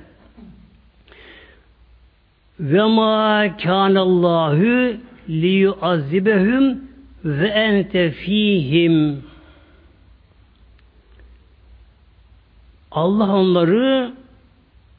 ve 2.60 2.84
ma 2.84 3.58
kânallâhü 3.58 5.00
liyuazzibehum 5.30 6.80
ve 7.26 7.48
ente 7.48 8.12
fihim 8.12 9.24
Allah 12.92 13.36
onları 13.36 14.14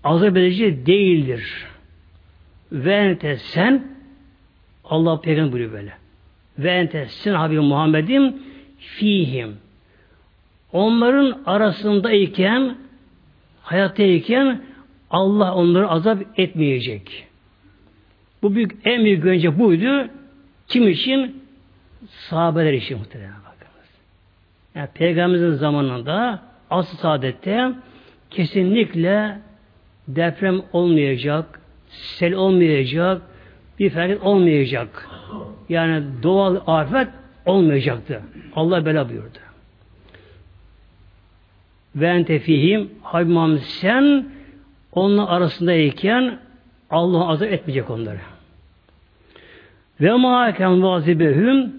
azap 0.04 0.36
edici 0.36 0.86
değildir. 0.86 1.66
Ve 2.72 2.94
ente 2.94 3.36
sen 3.36 3.96
Allah 4.84 5.20
peygamber 5.20 5.52
buyuruyor 5.52 5.72
böyle. 5.72 5.92
Ve 6.58 6.70
ente 6.70 7.06
sen 7.08 7.34
Habibim 7.34 7.64
Muhammed'im 7.64 8.36
fihim. 8.78 9.56
Onların 10.72 11.42
arasındayken 11.46 12.76
hayattayken 13.62 14.62
Allah 15.10 15.54
onları 15.54 15.88
azap 15.88 16.18
etmeyecek. 16.36 17.26
Bu 18.42 18.54
büyük, 18.54 18.72
en 18.84 19.04
büyük 19.04 19.22
güvence 19.22 19.58
buydu. 19.58 20.08
Kim 20.68 20.88
için? 20.88 21.42
Sahabeler 22.08 22.72
için 22.72 22.98
muhtemelen 22.98 23.30
bakınız. 23.30 23.88
Yani 24.74 24.88
Peygamberimizin 24.94 25.56
zamanında 25.56 26.42
asıl 26.70 26.96
saadette 26.98 27.72
kesinlikle 28.30 29.38
deprem 30.08 30.62
olmayacak, 30.72 31.60
sel 31.88 32.34
olmayacak, 32.34 33.22
bir 33.78 33.90
felaket 33.90 34.22
olmayacak. 34.22 35.08
Yani 35.68 36.04
doğal 36.22 36.56
afet 36.66 37.08
olmayacaktı. 37.46 38.22
Allah 38.56 38.86
bela 38.86 39.08
buyurdu. 39.08 39.38
Ve 41.96 42.06
ente 42.06 42.38
fihim 42.38 42.90
Habib 43.02 43.58
sen 43.62 44.26
onun 44.92 45.18
arasındayken 45.18 46.38
Allah 46.90 47.28
azap 47.28 47.52
etmeyecek 47.52 47.90
onları. 47.90 48.20
Ve 50.00 50.12
ma 50.12 50.54
ken 50.54 50.82
vazibehum 50.82 51.72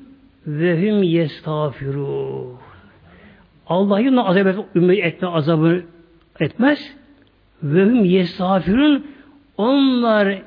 ve 0.48 0.92
hum 0.92 1.04
yestağfirun. 1.04 2.58
Allah 3.68 4.00
yine 4.00 4.22
azap 4.22 4.48
etme 4.48 5.28
azabı 5.28 5.84
etmez. 6.40 6.94
Ve 7.64 7.84
hum 7.84 8.06
yestağfirun 8.06 9.08
onlar 9.58 10.42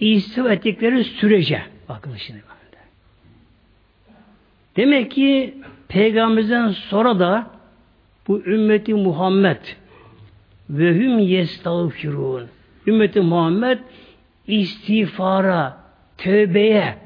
istifa 0.00 0.52
ettikleri 0.52 1.04
sürece 1.04 1.62
bakın 1.88 2.16
şimdi 2.16 2.42
böyle. 2.42 2.82
Demek 4.76 5.10
ki 5.10 5.54
peygamberden 5.88 6.68
sonra 6.68 7.18
da 7.18 7.53
bu 8.28 8.40
ümmeti 8.40 8.94
Muhammed. 8.94 9.60
Ve 10.70 10.94
hüm 10.94 11.18
yestağfirun. 11.18 12.48
Ümmeti 12.86 13.20
Muhammed 13.20 13.78
istiğfara, 14.46 15.76
tövbeye 16.18 16.96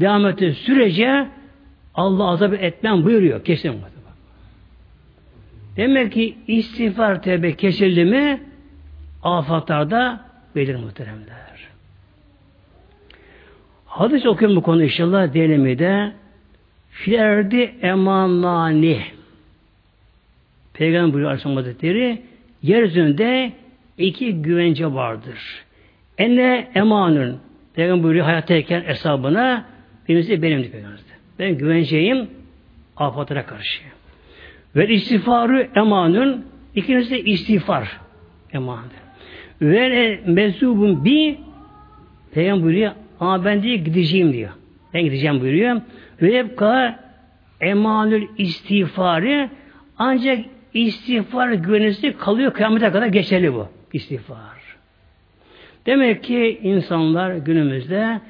devam 0.00 0.26
ettiği 0.26 0.54
sürece 0.54 1.28
Allah 1.94 2.28
azap 2.28 2.54
etmem 2.54 3.04
buyuruyor. 3.04 3.44
Kesin 3.44 3.74
Demek 5.76 6.12
ki 6.12 6.36
istiğfar 6.46 7.22
tövbe 7.22 7.56
kesildi 7.56 8.04
mi 8.04 8.40
afatlarda 9.22 10.20
belir 10.56 10.76
muhteremler. 10.76 11.68
Hadis 13.86 14.26
okuyun 14.26 14.56
bu 14.56 14.62
konu 14.62 14.84
inşallah. 14.84 15.32
Diyelim 15.32 15.78
de 15.78 16.12
filerdi 16.90 17.74
emanani 17.82 19.02
Peygamber 20.74 21.12
buyuruyor 21.12 21.30
Aleyhisselam 21.30 21.56
Hazretleri 21.56 22.22
yeryüzünde 22.62 23.52
iki 23.98 24.42
güvence 24.42 24.86
vardır. 24.86 25.64
Ene 26.18 26.68
emanın 26.74 27.38
Peygamber 27.74 28.04
buyuruyor 28.04 28.24
hayattayken 28.24 28.80
hesabına 28.80 29.64
birisi 30.08 30.42
benim 30.42 30.70
Peygamber. 30.70 31.00
Ben 31.38 31.58
güvenceyim 31.58 32.28
afatlara 32.96 33.46
karşı. 33.46 33.82
Ve 34.76 34.88
istiğfarı 34.88 35.68
emanın 35.76 36.44
ikincisi 36.74 37.10
de 37.10 37.20
istiğfar 37.20 38.00
emandır. 38.52 39.00
Ve 39.62 40.20
mezubun 40.26 41.04
bir 41.04 41.36
Peygamber 42.34 42.64
buyuruyor 42.64 42.92
ama 43.20 43.44
ben 43.44 43.62
diye 43.62 43.76
gideceğim 43.76 44.32
diyor. 44.32 44.50
Ben 44.94 45.02
gideceğim 45.02 45.40
buyuruyor. 45.40 45.80
Ve 46.22 46.34
yapka 46.34 47.00
emanül 47.60 48.26
istiğfarı 48.38 49.50
ancak 49.98 50.38
istiğfar 50.74 51.52
güvenisi 51.52 52.16
kalıyor 52.16 52.52
kıyamete 52.52 52.90
kadar 52.90 53.06
geçerli 53.06 53.54
bu 53.54 53.68
istiğfar. 53.92 54.60
Demek 55.86 56.24
ki 56.24 56.60
insanlar 56.62 57.36
günümüzde 57.36 58.20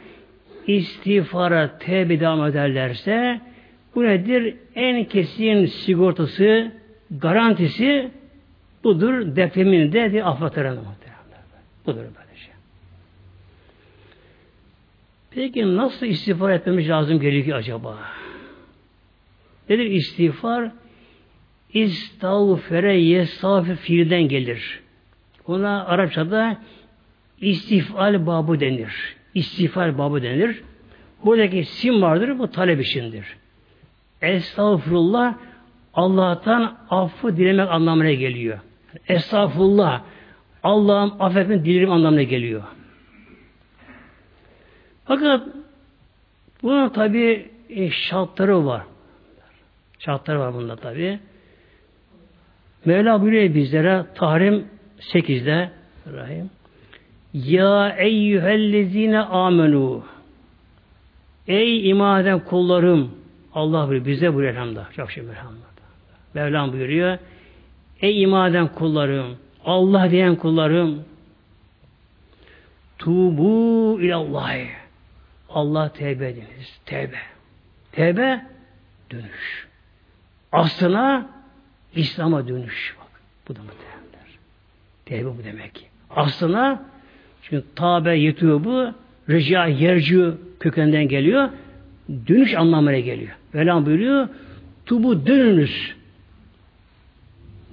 istiğfara 0.67 1.79
tevbe 1.79 2.21
devam 2.21 2.47
ederlerse 2.47 3.41
bu 3.95 4.05
nedir? 4.05 4.55
En 4.75 5.05
kesin 5.05 5.67
sigortası, 5.67 6.73
garantisi 7.11 8.11
budur. 8.85 9.37
Depremin 9.37 9.93
de 9.93 10.13
de 10.13 10.25
affatların 10.25 10.79
Budur 11.87 11.97
böyle 11.97 12.37
şey. 12.37 12.53
Peki 15.31 15.77
nasıl 15.77 16.07
istiğfar 16.07 16.51
etmemiz 16.51 16.89
lazım 16.89 17.21
gerekiyor 17.21 17.59
acaba? 17.59 17.99
Nedir 19.69 19.87
istiğfar? 19.87 20.71
İstağfere 21.75 23.01
yestağfir 23.01 23.77
fiilden 23.77 24.23
gelir. 24.23 24.81
Ona 25.47 25.87
Arapçada 25.87 26.57
istifal 27.41 28.27
babı 28.27 28.61
denir. 28.61 29.17
İstifal 29.35 29.99
babı 29.99 30.23
denir. 30.23 30.63
Buradaki 31.25 31.65
sim 31.65 32.03
vardır, 32.03 32.39
bu 32.39 32.51
talep 32.51 32.81
içindir. 32.81 33.37
Estağfurullah 34.23 35.35
Allah'tan 35.95 36.77
affı 36.91 37.37
dilemek 37.37 37.71
anlamına 37.71 38.13
geliyor. 38.13 38.59
Estağfurullah 39.09 40.03
Allah'ın 40.63 41.15
affetme 41.19 41.65
dilerim 41.65 41.91
anlamına 41.91 42.23
geliyor. 42.23 42.63
Fakat 45.05 45.49
bunun 46.63 46.89
tabi 46.89 47.51
e, 47.69 47.91
şartları 47.91 48.67
var. 48.67 48.83
Şartları 49.99 50.39
var 50.41 50.55
bunda 50.55 50.77
tabi. 50.77 51.21
Mevla 52.85 53.21
buyuruyor 53.21 53.55
bizlere 53.55 54.05
Tahrim 54.15 54.69
8'de 55.01 55.71
Rahim 56.13 56.51
Ya 57.35 57.97
eyyühellezine 57.99 59.19
amenu 59.19 60.05
Ey 61.49 61.91
iman 61.91 62.39
kullarım 62.45 63.11
Allah 63.55 63.89
buyuruyor, 63.89 64.07
bize 64.07 64.35
buyuruyor 64.35 64.55
elhamdülillah. 64.55 64.93
Çok 64.93 65.17
elhamdülillah. 65.19 65.65
Mevlam 66.35 66.73
buyuruyor 66.73 67.19
Ey 68.01 68.23
iman 68.23 68.69
kullarım 68.69 69.37
Allah 69.65 70.11
diyen 70.11 70.37
kullarım 70.37 71.05
Tubu 72.99 74.01
ilallahi 74.01 74.69
Allah 75.51 75.93
tevbe 75.93 76.29
ediniz. 76.29 76.81
Tevbe. 76.87 77.19
Tevbe 77.93 78.47
dönüş. 79.11 79.69
Aslına 80.53 81.40
İslam'a 81.95 82.49
dönüş. 82.49 82.97
Bak. 83.01 83.21
Bu 83.49 83.57
da 83.57 83.61
muhtemelenler. 83.61 84.39
Tevbe 85.07 85.39
bu 85.39 85.45
demek 85.45 85.75
ki. 85.75 85.85
Aslına 86.11 86.85
çünkü 87.43 87.65
tabe 87.77 88.19
yetiyor 88.19 88.65
bu 88.65 88.95
reca 89.29 89.67
yerci 89.67 90.25
kökenden 90.61 91.09
geliyor. 91.09 91.49
Dönüş 92.29 92.55
anlamına 92.55 92.99
geliyor. 92.99 93.37
Velam 93.55 93.87
buyuruyor. 93.87 94.29
Tubu 94.87 95.27
dönünüz. 95.27 95.95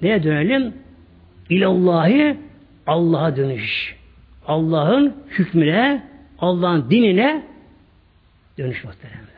Neye 0.02 0.22
dönelim? 0.22 0.74
İlallahi 1.50 2.36
Allah'a 2.86 3.36
dönüş. 3.36 3.96
Allah'ın 4.46 5.16
hükmüne, 5.30 6.02
Allah'ın 6.38 6.90
dinine 6.90 7.42
dönüş 8.58 8.84
muhteremler. 8.84 9.28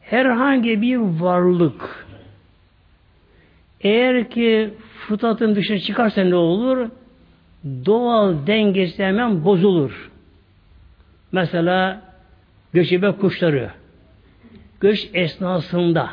Herhangi 0.00 0.82
bir 0.82 0.96
varlık 0.96 2.05
eğer 3.86 4.30
ki 4.30 4.74
fıtratın 4.98 5.54
dışına 5.54 5.78
çıkarsa 5.78 6.24
ne 6.24 6.34
olur? 6.34 6.88
Doğal 7.64 8.46
dengesi 8.46 9.04
hemen 9.04 9.44
bozulur. 9.44 10.10
Mesela 11.32 12.02
göçebe 12.72 13.12
kuşları 13.12 13.70
göç 14.80 15.08
esnasında 15.14 16.10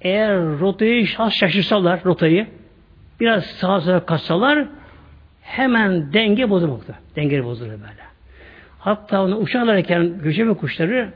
eğer 0.00 0.36
rotayı 0.36 1.06
şaşırsalar 1.30 2.04
rotayı 2.04 2.46
biraz 3.20 3.44
sağa 3.44 3.80
sola 3.80 4.06
kaçsalar 4.06 4.68
hemen 5.42 6.12
denge 6.12 6.50
bozulmakta. 6.50 6.94
Denge 7.16 7.44
bozulur 7.44 7.70
böyle. 7.70 8.10
Hatta 8.78 9.22
onu 9.22 9.36
uçarlarken 9.36 10.18
göçebe 10.22 10.54
kuşları 10.54 11.12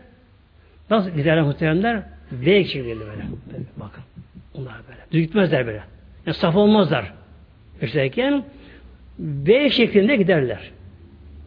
nasıl 0.91 1.11
giderler 1.11 1.43
muhteremler? 1.43 2.03
V 2.33 2.47
böyle. 2.75 3.01
böyle. 3.01 3.25
Bakın. 3.77 4.05
Onlar 4.55 4.75
böyle. 4.89 5.01
Düz 5.13 5.21
gitmezler 5.21 5.67
böyle. 5.67 5.83
Yani 6.27 6.37
saf 6.37 6.57
olmazlar. 6.57 7.13
Göçerken 7.81 8.45
V 9.19 9.71
şeklinde 9.71 10.17
giderler. 10.17 10.71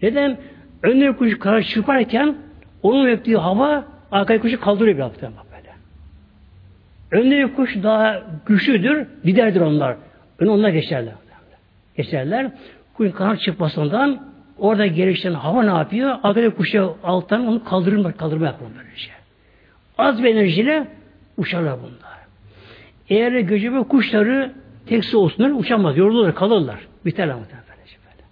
Neden? 0.02 0.38
Önüne 0.84 1.16
kuş 1.16 1.40
karşı 1.40 1.70
çırparken 1.70 2.38
onun 2.84 3.08
öptüğü 3.08 3.36
hava 3.36 3.86
arkaya 4.12 4.40
kuşu 4.42 4.60
kaldırıyor 4.60 4.98
bir 4.98 5.02
hafta 5.02 5.32
böyle. 5.52 5.74
Önüne 7.12 7.54
kuş 7.54 7.76
daha 7.84 8.24
güçlüdür, 8.46 9.08
liderdir 9.26 9.62
onlar. 9.62 9.96
Önü 10.40 10.50
onlar 10.50 10.70
geçerler. 10.70 11.14
Geçerler. 11.98 12.52
Kuş 12.94 13.12
kanat 13.12 13.42
çıkmasından 13.42 14.28
orada 14.58 14.86
gelişen 14.86 15.34
hava 15.34 15.64
ne 15.64 15.78
yapıyor? 15.78 16.20
Arkada 16.24 16.50
kuşu 16.50 16.98
alttan 17.04 17.48
onu 17.48 17.64
kaldırma, 17.64 18.12
kaldırma 18.12 18.46
yapıyor 18.46 18.70
böylece. 18.78 18.98
Şey. 18.98 19.14
Az 19.98 20.24
bir 20.24 20.36
enerjiyle 20.36 20.88
uçarlar 21.38 21.78
bunlar. 21.80 22.07
Eğer 23.10 23.32
göçebe 23.32 23.80
kuşları 23.80 24.52
teksi 24.86 25.18
olsunlar 25.18 25.50
uçamaz. 25.50 25.98
Yorulurlar, 25.98 26.36
kalırlar. 26.36 26.80
Biterler 27.06 27.36
muhtemelen. 27.36 27.68
Böyle. 27.68 28.28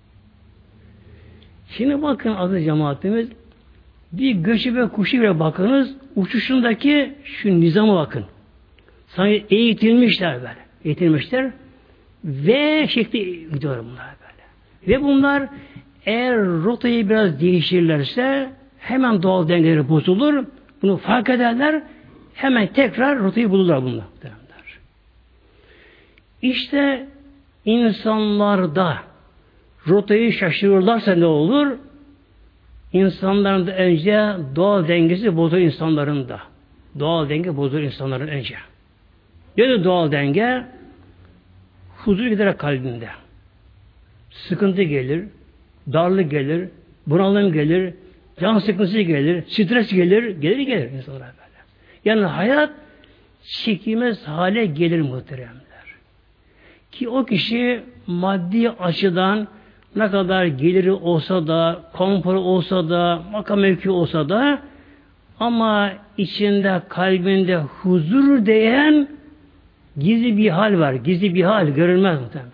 Şimdi 1.69 2.01
bakın 2.01 2.35
aziz 2.35 2.65
cemaatimiz 2.65 3.29
bir 4.11 4.31
göçebe 4.31 4.87
kuşu 4.87 5.17
bile 5.17 5.39
bakınız 5.39 5.95
uçuşundaki 6.15 7.13
şu 7.23 7.59
nizama 7.59 7.95
bakın. 7.95 8.25
Sanki 9.07 9.45
eğitilmişler 9.49 10.35
böyle. 10.35 10.65
Eğitilmişler. 10.85 11.51
V 12.23 12.87
şekli 12.87 13.49
gidiyor 13.53 13.77
bunlar 13.77 14.15
böyle. 14.21 14.43
Ve 14.87 15.03
bunlar 15.03 15.47
eğer 16.05 16.37
rotayı 16.37 17.09
biraz 17.09 17.41
değiştirirlerse 17.41 18.49
hemen 18.79 19.23
doğal 19.23 19.47
dengeleri 19.47 19.89
bozulur. 19.89 20.45
Bunu 20.81 20.97
fark 20.97 21.29
ederler. 21.29 21.83
Hemen 22.33 22.67
tekrar 22.67 23.19
rotayı 23.19 23.49
bulurlar 23.49 23.83
bunlar. 23.83 24.05
İşte 26.41 27.07
insanlarda 27.65 28.97
rotayı 29.87 30.33
şaşırırlarsa 30.33 31.15
ne 31.15 31.25
olur? 31.25 31.77
İnsanların 32.93 33.67
da 33.67 33.75
önce 33.75 34.31
doğal 34.55 34.87
dengesi 34.87 35.37
bozulur 35.37 35.61
insanların 35.61 36.29
da. 36.29 36.39
Doğal 36.99 37.29
denge 37.29 37.57
bozulur 37.57 37.81
insanların 37.81 38.27
önce. 38.27 38.55
Nedir 39.57 39.83
doğal 39.83 40.11
denge? 40.11 40.65
Huzur 41.97 42.25
giderek 42.25 42.59
kalbinde. 42.59 43.07
Sıkıntı 44.29 44.81
gelir, 44.81 45.25
darlık 45.93 46.31
gelir, 46.31 46.69
bunalım 47.07 47.53
gelir, 47.53 47.93
can 48.39 48.59
sıkıntısı 48.59 49.01
gelir, 49.01 49.43
stres 49.47 49.93
gelir, 49.93 50.41
gelir 50.41 50.59
gelir 50.59 50.91
insanlara 50.91 51.21
böyle. 51.21 51.63
Yani 52.05 52.25
hayat 52.25 52.73
çekilmez 53.43 54.27
hale 54.27 54.65
gelir 54.65 55.01
muhteremler. 55.01 55.74
Ki 56.95 57.09
o 57.09 57.25
kişi 57.25 57.83
maddi 58.07 58.69
açıdan 58.69 59.47
ne 59.95 60.11
kadar 60.11 60.45
geliri 60.45 60.91
olsa 60.91 61.47
da, 61.47 61.81
konforu 61.93 62.39
olsa 62.39 62.89
da, 62.89 63.21
makam 63.31 63.59
mevki 63.59 63.89
olsa 63.89 64.29
da 64.29 64.59
ama 65.39 65.91
içinde, 66.17 66.81
kalbinde 66.89 67.57
huzur 67.57 68.45
diyen 68.45 69.07
gizli 69.97 70.37
bir 70.37 70.49
hal 70.49 70.79
var. 70.79 70.93
Gizli 70.93 71.35
bir 71.35 71.43
hal 71.43 71.67
görülmez 71.67 72.21
muhtemelen. 72.21 72.51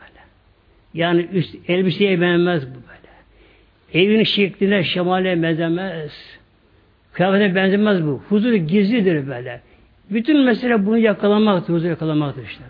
Yani 0.93 1.27
üst, 1.33 1.55
elbiseye 1.69 2.21
beğenmez 2.21 2.67
bu 2.67 2.75
böyle. 2.75 4.05
Evin 4.05 4.23
şekline, 4.23 4.83
şemale 4.83 5.43
benzemez. 5.43 6.39
Kıyafete 7.13 7.55
benzemez 7.55 8.05
bu. 8.05 8.21
Huzur 8.29 8.53
gizlidir 8.53 9.27
böyle. 9.27 9.61
Bütün 10.09 10.45
mesele 10.45 10.85
bunu 10.85 10.97
yakalamaktır, 10.97 11.73
huzur 11.73 11.89
yakalamaktır 11.89 12.43
işte. 12.43 12.63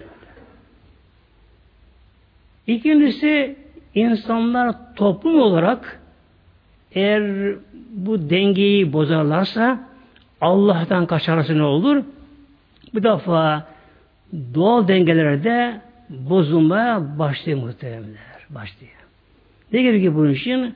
İkincisi 2.71 3.55
insanlar 3.95 4.95
toplum 4.95 5.41
olarak 5.41 6.01
eğer 6.91 7.55
bu 7.91 8.29
dengeyi 8.29 8.93
bozarlarsa 8.93 9.89
Allah'tan 10.41 11.05
kaçarsa 11.05 11.53
ne 11.53 11.63
olur? 11.63 12.03
Bu 12.93 13.03
defa 13.03 13.67
doğal 14.53 14.87
dengelerde 14.87 15.81
bozulmaya 16.09 17.19
başlıyor 17.19 17.59
muhteremler. 17.59 18.45
Başlıyor. 18.49 18.93
Ne 19.73 19.81
gerekiyor 19.81 20.15
bunun 20.15 20.33
için? 20.33 20.75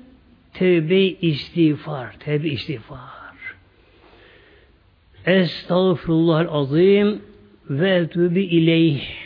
Tevbe 0.54 1.02
istiğfar. 1.02 2.14
Tevbe 2.20 2.48
istiğfar. 2.48 3.00
Estağfurullah 5.26 6.54
azim 6.54 7.22
ve 7.70 7.90
etûbi 7.90 8.40
ileyh. 8.40 9.25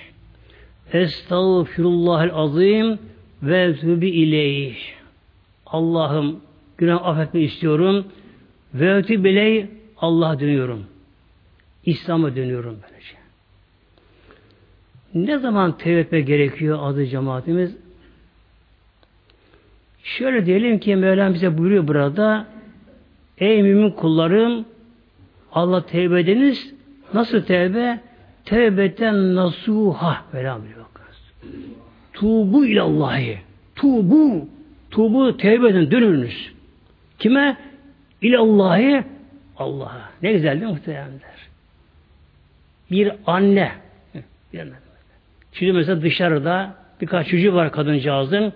Estağfirullah 0.93 2.37
azim 2.37 2.99
ve 3.43 3.75
tübi 3.75 4.09
ileyh. 4.09 4.77
Allah'ım 5.65 6.39
günah 6.77 7.05
affetme 7.05 7.41
istiyorum. 7.41 8.05
Ve 8.73 8.95
ötü 8.95 9.23
biley 9.23 9.67
Allah 9.97 10.39
dönüyorum. 10.39 10.85
İslam'a 11.85 12.35
dönüyorum 12.35 12.79
böylece. 12.83 13.15
Ne 15.13 15.39
zaman 15.39 15.77
tevbe 15.77 16.21
gerekiyor 16.21 16.79
adı 16.81 17.05
cemaatimiz? 17.05 17.77
Şöyle 20.03 20.45
diyelim 20.45 20.79
ki 20.79 20.95
Mevlam 20.95 21.33
bize 21.33 21.57
buyuruyor 21.57 21.87
burada 21.87 22.47
Ey 23.37 23.63
mümin 23.63 23.91
kullarım 23.91 24.65
Allah 25.51 25.85
tevbe 25.85 26.19
ediniz. 26.19 26.73
Nasıl 27.13 27.41
tevbe? 27.41 27.99
Tevbeten 28.45 29.35
nasuha 29.35 30.25
Mevlam 30.33 30.61
diyor. 30.67 30.78
Tubu 32.13 32.65
ilallahi. 32.65 33.37
Tubu. 33.75 34.47
Tubu 34.91 35.37
tevbe 35.37 35.69
edin, 35.69 35.91
dönünüz. 35.91 36.51
Kime? 37.19 37.57
İlallahi 38.21 39.03
Allah'a. 39.57 40.09
Ne 40.23 40.31
güzel 40.31 40.51
değil 40.51 40.63
mi 40.63 40.69
muhteremler? 40.71 41.19
Bir 42.91 43.11
anne. 43.25 43.71
Şimdi 45.53 45.73
mesela 45.73 46.01
dışarıda 46.01 46.75
birkaç 47.01 47.27
çocuğu 47.27 47.53
var 47.53 47.71
kadıncağızın. 47.71 48.53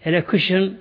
Hele 0.00 0.24
kışın 0.24 0.78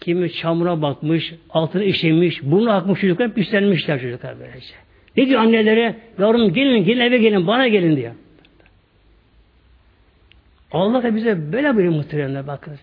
kimi 0.00 0.32
çamura 0.32 0.82
batmış, 0.82 1.34
altını 1.50 1.84
işemiş, 1.84 2.42
burnu 2.42 2.70
akmış 2.70 3.00
çocuklar 3.00 3.34
pislenmişler 3.34 4.00
çocuklar 4.00 4.34
böylece. 4.40 4.74
Ne 5.16 5.26
diyor 5.26 5.40
annelere? 5.40 5.96
Yavrum 6.18 6.52
gelin, 6.52 6.84
gelin 6.84 7.00
eve 7.00 7.18
gelin, 7.18 7.46
bana 7.46 7.68
gelin 7.68 7.96
diyor. 7.96 8.12
Allah 10.72 11.02
da 11.02 11.16
bize 11.16 11.52
böyle 11.52 11.78
bir 11.78 11.88
muhteremler 11.88 12.46
bakın. 12.46 12.74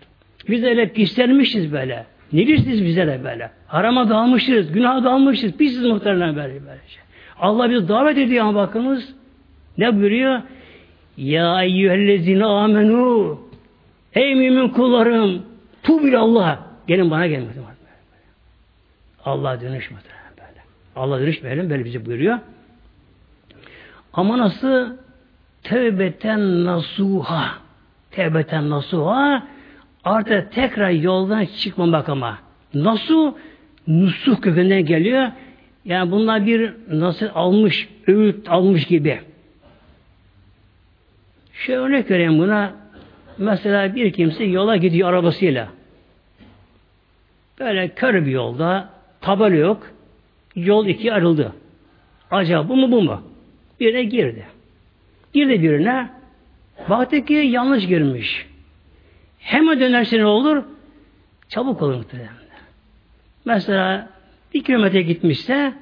Biz 0.48 0.62
de 0.62 0.68
öyle 0.68 0.88
pislenmişiz 0.88 1.72
böyle. 1.72 2.06
Ne 2.32 2.46
bilirsiniz 2.46 2.84
bize 2.84 3.06
de 3.06 3.24
böyle. 3.24 3.50
Harama 3.66 4.08
dalmışız, 4.08 4.72
günaha 4.72 5.04
dalmışız. 5.04 5.52
Pisiz 5.52 5.84
muhteremler 5.84 6.36
böyle 6.36 6.52
böylece. 6.52 7.00
Allah 7.38 7.70
bizi 7.70 7.88
davet 7.88 8.18
ediyor 8.18 8.44
ama 8.44 8.54
bakınız. 8.54 9.14
Ne 9.78 9.96
buyuruyor? 9.96 10.42
Ya 11.16 11.62
eyyühellezine 11.62 12.44
amenu 12.44 13.40
Ey 14.14 14.34
mümin 14.34 14.68
kullarım 14.68 15.42
Tubil 15.82 16.18
Allah. 16.18 16.58
Gelin 16.86 17.10
bana 17.10 17.26
gelin. 17.26 17.48
Allah 19.24 19.60
dönüş 19.60 19.90
böyle. 19.90 20.02
Allah 20.96 21.20
dönüş 21.20 21.42
böyle, 21.42 21.70
böyle 21.70 21.84
bizi 21.84 22.06
buyuruyor. 22.06 22.38
Ama 24.12 24.38
nasıl? 24.38 24.96
Tevbeten 25.62 26.64
nasuha. 26.64 27.67
Tevbeten 28.18 28.70
nasuha 28.70 29.42
artık 30.04 30.52
tekrar 30.52 30.90
yoldan 30.90 31.44
çıkmamak 31.44 32.08
ama. 32.08 32.38
Nasıl? 32.74 33.32
Nusuh 33.86 34.40
kökünden 34.40 34.84
geliyor. 34.84 35.28
Yani 35.84 36.10
bunlar 36.10 36.46
bir 36.46 36.72
nasıl 36.90 37.26
almış, 37.34 37.88
öğüt 38.06 38.50
almış 38.50 38.86
gibi. 38.86 39.20
Şu 41.52 41.72
örnek 41.72 42.10
vereyim 42.10 42.38
buna. 42.38 42.72
Mesela 43.38 43.94
bir 43.94 44.12
kimse 44.12 44.44
yola 44.44 44.76
gidiyor 44.76 45.08
arabasıyla. 45.08 45.68
Böyle 47.60 47.88
kör 47.88 48.26
bir 48.26 48.30
yolda, 48.30 48.88
tabela 49.20 49.56
yok. 49.56 49.90
Yol 50.54 50.86
iki 50.86 51.12
ayrıldı. 51.12 51.52
Acaba 52.30 52.68
bu 52.68 52.76
mu 52.76 52.92
bu 52.92 53.02
mu? 53.02 53.22
Birine 53.80 54.02
girdi. 54.02 54.46
Girdi 55.32 55.62
birine, 55.62 56.17
Baktı 56.88 57.24
ki 57.24 57.34
yanlış 57.34 57.86
girmiş. 57.86 58.46
Hemen 59.38 59.80
dönerse 59.80 60.18
ne 60.18 60.26
olur? 60.26 60.62
Çabuk 61.48 61.82
olur 61.82 61.94
muhtemelen. 61.94 62.30
Mesela 63.44 64.08
bir 64.54 64.64
kilometre 64.64 65.02
gitmişse 65.02 65.72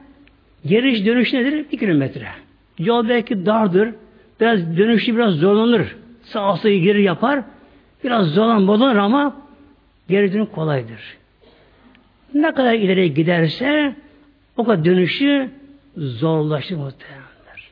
giriş 0.65 1.07
dönüş 1.07 1.33
nedir? 1.33 1.67
Bir 1.73 1.79
kilometre. 1.79 2.29
Yol 2.79 3.09
belki 3.09 3.47
dardır. 3.47 3.95
Biraz 4.41 4.77
dönüşü 4.77 5.17
biraz 5.17 5.35
zorlanır. 5.35 5.97
Sağ 6.23 6.57
sola 6.57 6.73
geri 6.73 7.03
yapar. 7.03 7.45
Biraz 8.05 8.27
zorlan 8.27 8.69
bolanır 8.69 8.97
ama 8.97 9.37
geri 10.09 10.33
dönük 10.33 10.53
kolaydır. 10.53 11.17
Ne 12.35 12.55
kadar 12.55 12.75
ileri 12.75 13.15
giderse 13.15 13.95
o 14.57 14.65
kadar 14.65 14.85
dönüşü 14.85 15.51
zorlaşır 15.97 16.77
muhtemelenler. 16.77 17.71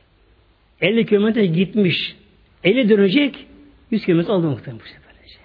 50 0.81 1.05
kilometre 1.05 1.45
gitmiş. 1.45 2.15
50 2.65 2.89
dönecek, 2.89 3.47
100 3.91 4.05
kilometre 4.05 4.31
oldu 4.31 4.49
muhtemelen 4.49 4.79
bu 4.79 4.87
seferce. 4.87 5.39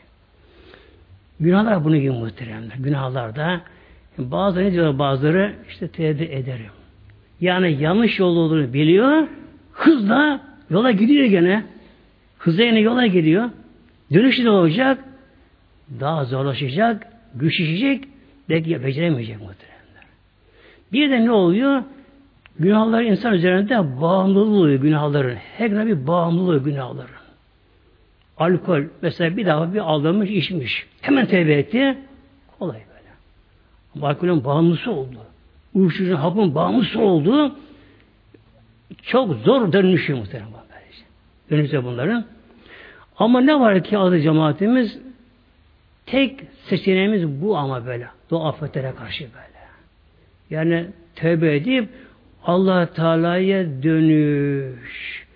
Günahlar 1.40 1.84
bunu 1.84 1.96
gibi 1.96 2.10
muhteremler. 2.10 2.76
Günahlar 2.78 3.36
da 3.36 3.60
bazıları 4.18 4.64
ne 4.64 4.72
diyorlar 4.72 4.98
bazıları 4.98 5.54
işte 5.68 5.88
tevbe 5.88 6.24
ederim. 6.24 6.70
Yani 7.40 7.82
yanlış 7.82 8.18
yol 8.18 8.36
olduğunu 8.36 8.72
biliyor, 8.72 9.28
hızla 9.72 10.40
yola 10.70 10.90
gidiyor 10.90 11.24
gene. 11.24 11.64
Hızla 12.38 12.62
yine 12.62 12.80
yola 12.80 13.06
gidiyor. 13.06 13.50
Dönüşü 14.12 14.44
de 14.44 14.50
olacak, 14.50 15.04
daha 16.00 16.24
zorlaşacak, 16.24 17.06
güçleşecek, 17.34 18.04
belki 18.48 18.84
beceremeyecek 18.84 19.40
muhteremler. 19.40 20.04
Bir 20.92 21.10
de 21.10 21.24
ne 21.24 21.30
oluyor? 21.30 21.82
Günahlar 22.60 23.02
insan 23.02 23.34
üzerinde 23.34 24.00
bağımlılığı 24.00 24.76
günahların. 24.76 25.36
Her 25.36 25.86
bir 25.86 26.06
bağımlılığı 26.06 26.64
günahların. 26.64 27.10
Alkol 28.38 28.82
mesela 29.02 29.36
bir 29.36 29.46
daha 29.46 29.74
bir 29.74 29.78
aldamış 29.78 30.30
içmiş. 30.30 30.86
Hemen 31.00 31.26
tevbe 31.26 31.52
etti. 31.54 31.98
Kolay 32.58 32.78
böyle. 32.78 34.06
Alkolün 34.06 34.44
bağımlısı 34.44 34.90
oldu. 34.90 35.18
Uyuşturucu 35.74 36.16
hapın 36.16 36.54
bağımlısı 36.54 37.00
oldu. 37.00 37.56
Çok 39.02 39.34
zor 39.34 39.72
dönmüşü 39.72 40.14
muhtemelen. 40.14 40.50
Önümüzde 41.50 41.84
bunların. 41.84 42.24
Ama 43.16 43.40
ne 43.40 43.60
var 43.60 43.84
ki 43.84 43.98
adı 43.98 44.20
cemaatimiz 44.20 44.98
tek 46.06 46.40
seçeneğimiz 46.68 47.42
bu 47.42 47.56
ama 47.56 47.86
böyle. 47.86 48.08
Dua 48.30 48.48
afetlere 48.48 48.94
karşı 48.94 49.24
böyle. 49.24 49.60
Yani 50.50 50.86
tövbe 51.16 51.56
edip 51.56 51.88
allah 52.44 52.86
Teala'ya 52.86 53.82
dönüş. 53.82 55.26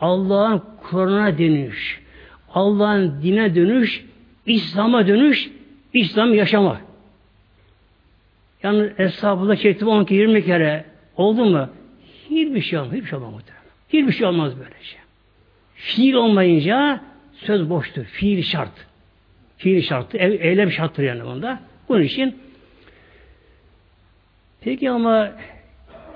Allah'ın 0.00 0.62
Kur'an'a 0.82 1.38
dönüş. 1.38 2.00
Allah'ın 2.54 3.22
dine 3.22 3.54
dönüş. 3.54 4.04
İslam'a 4.46 5.06
dönüş. 5.06 5.50
İslam 5.92 6.34
yaşama. 6.34 6.80
Yani 8.62 8.90
hesabında 8.96 9.56
çektim 9.56 9.88
10 9.88 10.04
kere 10.04 10.18
20 10.18 10.44
kere 10.44 10.84
oldu 11.16 11.44
mu? 11.44 11.68
Hiçbir 12.30 12.62
şey 12.62 12.78
olmaz. 12.78 12.92
Hiçbir 12.94 13.08
şey 13.08 13.18
olmaz. 13.18 13.42
Hiçbir 13.88 14.12
şey 14.12 14.26
olmaz 14.26 14.58
böyle 14.58 14.82
şey. 14.82 15.00
Fiil 15.74 16.14
olmayınca 16.14 17.00
söz 17.34 17.70
boştur. 17.70 18.04
Fiil 18.04 18.42
şart. 18.42 18.86
Fiil 19.56 19.82
şartı. 19.82 20.18
E 20.18 20.48
eylem 20.48 20.70
şarttır 20.70 21.02
yani 21.02 21.24
bunda. 21.24 21.60
Bunun 21.88 22.02
için 22.02 22.38
peki 24.60 24.90
ama 24.90 25.32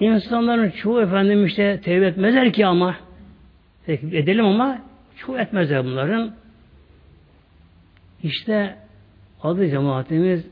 insanların 0.00 0.70
çoğu 0.70 1.00
efendim 1.00 1.46
işte 1.46 1.80
tevbe 1.80 2.06
etmezler 2.06 2.52
ki 2.52 2.66
ama 2.66 2.96
edelim 3.88 4.44
ama 4.44 4.78
çoğu 5.16 5.38
etmezler 5.38 5.84
bunların. 5.84 6.32
İşte 8.22 8.76
adı 9.42 9.70
cemaatimiz 9.70 10.46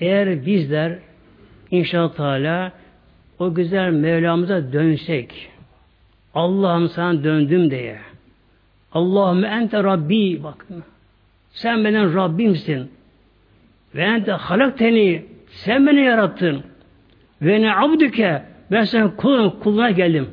eğer 0.00 0.46
bizler 0.46 0.98
inşallah 1.70 2.14
Teala 2.14 2.72
o 3.38 3.54
güzel 3.54 3.90
Mevlamıza 3.90 4.72
dönsek 4.72 5.50
Allah'ım 6.34 6.88
sana 6.88 7.24
döndüm 7.24 7.70
diye 7.70 7.98
Allahümme 8.92 9.48
ente 9.48 9.82
Rabbi 9.84 10.42
bakın. 10.42 10.84
Sen 11.50 11.84
benim 11.84 12.14
Rabbimsin. 12.14 12.90
Ve 13.94 14.02
ente 14.02 14.32
halakteni 14.32 15.24
sen 15.48 15.86
beni 15.86 16.00
yarattın. 16.00 16.64
Ve 17.42 17.62
ne 17.62 17.76
abdüke 17.76 18.42
ben 18.70 18.84
senin 18.84 19.08
kulun, 19.08 19.50
kuluna 19.50 19.90
geldim. 19.90 20.30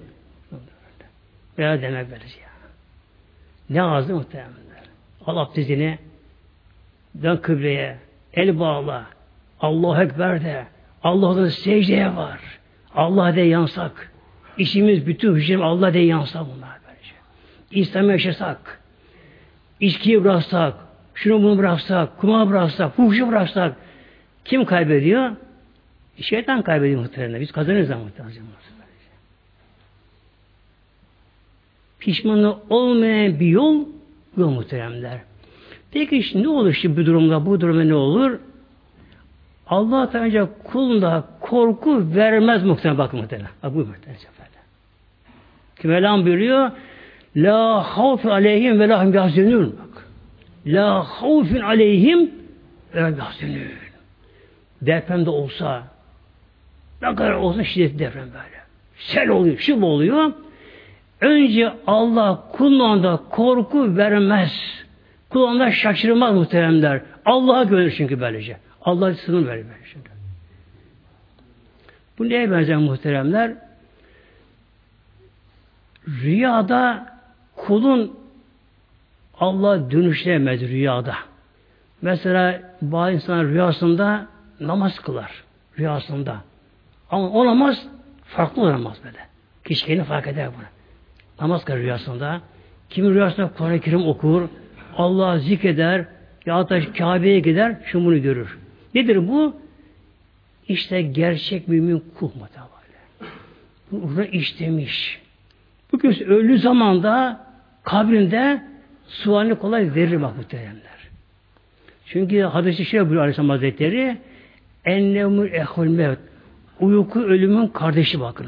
Veya 1.57 1.81
demek 1.81 2.11
böylece 2.11 2.39
ya. 2.39 2.49
Ne 3.69 3.81
ağzı 3.81 4.15
muhtemelenler. 4.15 4.83
Al 5.25 5.37
abdestini 5.37 5.99
dön 7.21 7.37
kıbleye 7.37 7.97
el 8.33 8.59
bağla 8.59 9.05
Allahu 9.59 10.01
Ekber 10.01 10.43
de 10.43 10.65
Allah'ın 11.03 11.49
secdeye 11.49 12.15
var. 12.15 12.39
Allah 12.95 13.35
de 13.35 13.41
yansak. 13.41 14.11
İşimiz 14.57 15.07
bütün 15.07 15.35
hücrem 15.35 15.61
Allah 15.61 15.93
de 15.93 15.99
yansa 15.99 16.45
bunlar. 16.55 16.73
İslam'ı 17.73 18.11
yaşasak, 18.11 18.79
içkiyi 19.79 20.23
bıraksak, 20.23 20.73
şunu 21.13 21.43
bunu 21.43 21.57
bıraksak, 21.57 22.17
kuma 22.17 22.49
bıraksak, 22.49 22.95
fuhuşu 22.95 23.27
bıraksak, 23.27 23.75
kim 24.45 24.65
kaybediyor? 24.65 25.31
Şeytan 26.21 26.61
kaybediyor 26.61 27.01
muhtemelen. 27.01 27.41
Biz 27.41 27.51
kazanırız 27.51 27.91
ama 27.91 28.03
muhtemelen. 28.03 28.37
Pişmanı 31.99 32.55
olmayan 32.69 33.39
bir 33.39 33.47
yol 33.47 33.85
yol 34.37 34.49
muhteremler. 34.49 35.19
Peki 35.91 36.23
şimdi 36.23 36.43
ne 36.43 36.49
olur 36.49 36.73
şimdi 36.73 37.01
bu 37.01 37.05
durumda? 37.05 37.45
Bu 37.45 37.61
durumda 37.61 37.83
ne 37.83 37.95
olur? 37.95 38.39
Allah 39.67 40.09
Teala 40.11 40.49
kulunda 40.63 41.23
korku 41.39 42.15
vermez 42.15 42.63
muhtemelen 42.63 42.97
bakın 42.97 43.19
muhtemelen. 43.19 43.49
Bak 43.63 43.75
bu 43.75 43.77
muhtemelen. 43.77 44.19
Kim 45.81 45.91
Mevlam 45.91 46.25
buyuruyor? 46.25 46.71
La 47.35 47.83
havf 47.97 48.25
aleyhim 48.25 48.79
ve 48.79 48.89
lahum 48.89 49.13
yahzenun. 49.13 49.79
Bak. 49.79 50.07
La 50.65 51.03
havfin 51.03 51.61
aleyhim 51.61 52.31
ve 52.95 52.99
yahzenun. 52.99 53.61
Deprem 54.81 55.25
de 55.25 55.29
olsa 55.29 55.92
ne 57.03 57.15
kadar 57.15 57.31
olsa 57.31 57.63
şiddetli 57.63 57.99
deprem 57.99 58.25
böyle. 58.25 58.63
Sel 58.95 59.29
oluyor, 59.29 59.57
şu 59.57 59.81
oluyor. 59.81 60.31
Önce 61.21 61.73
Allah 61.87 62.43
kulağında 62.51 63.23
korku 63.29 63.97
vermez. 63.97 64.83
Kulağında 65.29 65.71
şaşırmaz 65.71 66.35
muhteremler. 66.35 67.01
Allah'a 67.25 67.63
güvenir 67.63 67.93
çünkü 67.97 68.21
böylece. 68.21 68.57
Allah 68.81 69.13
sınır 69.13 69.47
verir 69.47 69.65
böylece. 69.71 69.83
Bu 72.17 72.29
neye 72.29 72.51
benzer 72.51 72.77
muhteremler? 72.77 73.53
Rüyada 76.07 77.07
kulun 77.55 78.19
Allah 79.39 79.91
dönüşlemez 79.91 80.61
rüyada. 80.61 81.15
Mesela 82.01 82.61
bazı 82.81 83.11
insan 83.11 83.43
rüyasında 83.43 84.27
namaz 84.59 84.99
kılar. 84.99 85.43
Rüyasında. 85.79 86.41
Ama 87.13 87.29
o 87.29 87.45
namaz 87.45 87.87
farklı 88.25 88.71
namaz 88.71 88.97
böyle. 89.05 89.17
Kişi 89.65 89.85
kendini 89.85 90.05
fark 90.05 90.27
eder 90.27 90.49
bunu. 90.57 90.63
Namaz 91.41 91.65
kılar 91.65 91.79
rüyasında. 91.79 92.41
Kimi 92.89 93.13
rüyasında 93.13 93.51
Kur'an-ı 93.57 93.79
Kerim 93.79 94.07
okur. 94.07 94.49
Allah'ı 94.97 95.39
zikreder. 95.39 96.05
Ya 96.45 96.69
da 96.69 96.93
Kabe'ye 96.93 97.39
gider. 97.39 97.75
Şu 97.85 98.05
bunu 98.05 98.21
görür. 98.21 98.57
Nedir 98.95 99.27
bu? 99.27 99.55
İşte 100.67 101.01
gerçek 101.01 101.67
mümin 101.67 102.03
kul 102.19 102.31
böyle. 102.39 103.31
Ruhuna 103.91 104.25
işlemiş. 104.25 105.21
Bu 105.91 105.99
kimse 105.99 106.25
öldüğü 106.25 106.57
zaman 106.57 107.03
da 107.03 107.45
kabrinde 107.83 108.63
sualini 109.07 109.55
kolay 109.55 109.95
verir 109.95 110.21
bak 110.21 110.37
muhteremler. 110.37 111.09
Çünkü 112.05 112.41
hadis-i 112.41 112.85
şerif 112.85 113.03
buyuruyor 113.03 113.21
Aleyhisselam 113.21 113.49
Hazretleri 113.49 114.17
ennemül 114.85 115.53
ehul 115.53 115.87
mevt 115.87 116.32
uyku 116.83 117.19
ölümün 117.19 117.67
kardeşi 117.67 118.19
bakın. 118.19 118.47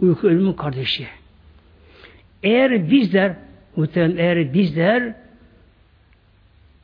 Uyku 0.00 0.28
ölümün 0.28 0.52
kardeşi. 0.52 1.06
Eğer 2.42 2.90
bizler 2.90 3.36
muhtemelen 3.76 4.16
eğer 4.16 4.54
bizler 4.54 5.14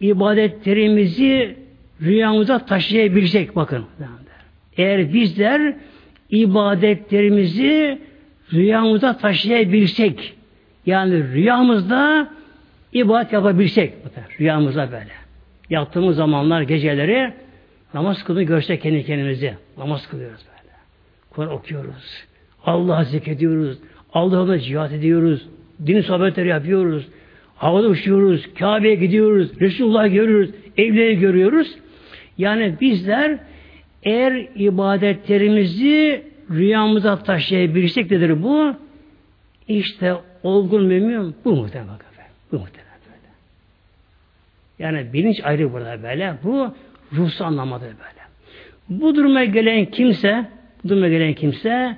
ibadetlerimizi 0.00 1.56
rüyamıza 2.02 2.66
taşıyabilecek 2.66 3.56
bakın. 3.56 3.84
Eğer 4.76 5.12
bizler 5.12 5.76
ibadetlerimizi 6.30 7.98
rüyamıza 8.52 9.18
taşıyabilsek 9.18 10.34
yani 10.86 11.32
rüyamızda 11.32 12.28
ibadet 12.92 13.32
yapabilsek 13.32 13.92
rüyamızda 14.40 14.92
böyle. 14.92 15.12
Yattığımız 15.70 16.16
zamanlar 16.16 16.62
geceleri 16.62 17.32
namaz 17.94 18.24
kılını 18.24 18.42
görsek 18.42 18.82
kendi 18.82 19.04
kendimizi. 19.06 19.54
Namaz 19.78 20.06
kılıyoruz 20.06 20.40
böyle. 20.46 20.53
Kur'an 21.34 21.50
okuyoruz. 21.50 22.24
Allah'ı 22.64 23.04
zikrediyoruz. 23.04 23.78
Allah'la 24.12 24.58
cihat 24.58 24.92
ediyoruz. 24.92 25.48
Din 25.86 26.00
sohbetleri 26.00 26.48
yapıyoruz. 26.48 27.08
Havada 27.56 27.88
uçuyoruz. 27.88 28.54
Kabe'ye 28.58 28.94
gidiyoruz. 28.94 29.60
Resulullah 29.60 30.12
görüyoruz. 30.12 30.50
Evleri 30.76 31.18
görüyoruz. 31.18 31.74
Yani 32.38 32.74
bizler 32.80 33.38
eğer 34.02 34.48
ibadetlerimizi 34.54 36.22
rüyamıza 36.50 37.22
taşıyabilirsek 37.22 38.10
nedir 38.10 38.42
bu? 38.42 38.74
İşte 39.68 40.14
olgun 40.42 40.84
mümin 40.84 41.34
bu 41.44 41.56
muhtemelen. 41.56 41.98
Bu 42.52 42.58
muhtemelen 42.58 42.98
böyle. 43.06 43.32
Yani 44.78 45.12
bilinç 45.12 45.44
ayrı 45.44 45.72
burada 45.72 46.02
böyle. 46.02 46.34
Bu 46.42 46.74
ruhsal 47.12 47.44
anlamadır 47.44 47.86
böyle. 47.86 48.24
Bu 48.88 49.14
duruma 49.14 49.44
gelen 49.44 49.84
kimse 49.84 50.46
bu 50.84 50.88
duruma 50.88 51.08
gelen 51.08 51.34
kimse 51.34 51.96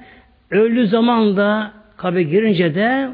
öldüğü 0.51 0.87
zaman 0.87 1.37
da 1.37 1.72
kabe 1.97 2.22
girince 2.22 2.74
de 2.74 3.11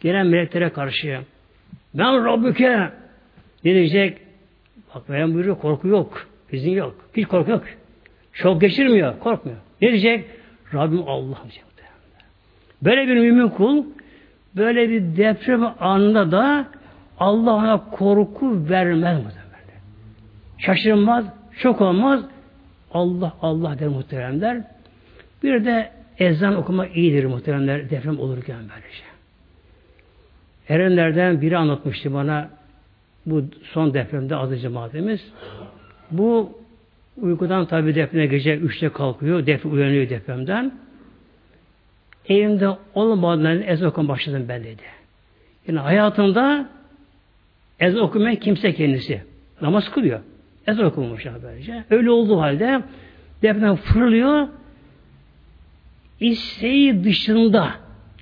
gelen 0.00 0.26
meleklere 0.26 0.68
karşı 0.68 1.20
ben 1.94 2.24
Rabbüke 2.24 2.90
ne 3.64 3.74
diyecek? 3.74 4.18
Bak 4.94 5.02
ben 5.08 5.34
buyuruyor 5.34 5.58
korku 5.58 5.88
yok. 5.88 6.26
Bizim 6.52 6.76
yok. 6.76 6.94
Hiç 7.16 7.26
korku 7.26 7.50
yok. 7.50 7.64
Şok 8.32 8.60
geçirmiyor. 8.60 9.18
Korkmuyor. 9.18 9.58
Ne 9.82 9.88
diyecek? 9.88 10.24
Rabbim 10.74 11.02
Allah 11.06 11.38
diyecek. 11.42 11.64
Böyle 12.82 13.08
bir 13.08 13.14
mümin 13.14 13.48
kul 13.48 13.84
böyle 14.56 14.88
bir 14.88 15.16
deprem 15.16 15.74
anında 15.80 16.32
da 16.32 16.66
Allah 17.18 17.52
ona 17.52 17.90
korku 17.90 18.68
vermez 18.70 19.18
mu? 19.18 19.30
Şaşırmaz, 20.58 21.24
şok 21.52 21.80
olmaz. 21.80 22.20
Allah 22.92 23.36
Allah 23.42 23.78
der 23.78 23.88
muhteremler. 23.88 24.62
Bir 25.42 25.64
de 25.64 25.90
ezan 26.18 26.56
okuma 26.56 26.86
iyidir 26.86 27.24
muhteremler 27.24 27.90
deprem 27.90 28.20
olurken 28.20 28.56
böylece. 28.56 29.02
Erenlerden 30.68 31.40
biri 31.40 31.56
anlatmıştı 31.56 32.14
bana 32.14 32.50
bu 33.26 33.44
son 33.62 33.94
depremde 33.94 34.36
adı 34.36 34.56
cemaatimiz. 34.56 35.20
Bu 36.10 36.58
Uykudan 37.20 37.66
tabi 37.66 37.94
depreme 37.94 38.26
gece 38.26 38.56
üçte 38.56 38.88
kalkıyor. 38.88 39.46
Deprem 39.46 39.72
uyanıyor 39.72 40.08
depremden. 40.08 40.72
Evimde 42.28 42.68
olmadan 42.94 43.62
ez 43.62 43.82
okuma 43.82 44.08
başladım 44.08 44.46
ben 44.48 44.64
dedi. 44.64 44.82
Yani 45.66 45.78
hayatında 45.78 46.68
ez 47.80 47.96
okumayan 47.96 48.36
kimse 48.36 48.74
kendisi. 48.74 49.22
Namaz 49.62 49.90
kılıyor. 49.90 50.20
Ez 50.68 50.80
okumuş 50.80 51.26
böylece. 51.42 51.84
Öyle 51.90 52.10
olduğu 52.10 52.40
halde 52.40 52.82
deprem 53.42 53.76
fırlıyor. 53.76 54.48
İsteği 56.20 57.04
dışında 57.04 57.74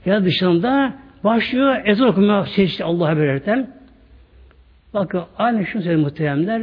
ya 0.05 0.25
dışında 0.25 0.95
başlıyor 1.25 1.77
ez 1.85 2.01
okumaya 2.01 2.47
seçti 2.47 2.85
Allah'a 2.85 3.17
verirken. 3.17 3.71
Bakın 4.95 5.23
aynı 5.39 5.67
şunu 5.67 5.83
söyledi 5.83 6.03
muhteremler. 6.03 6.63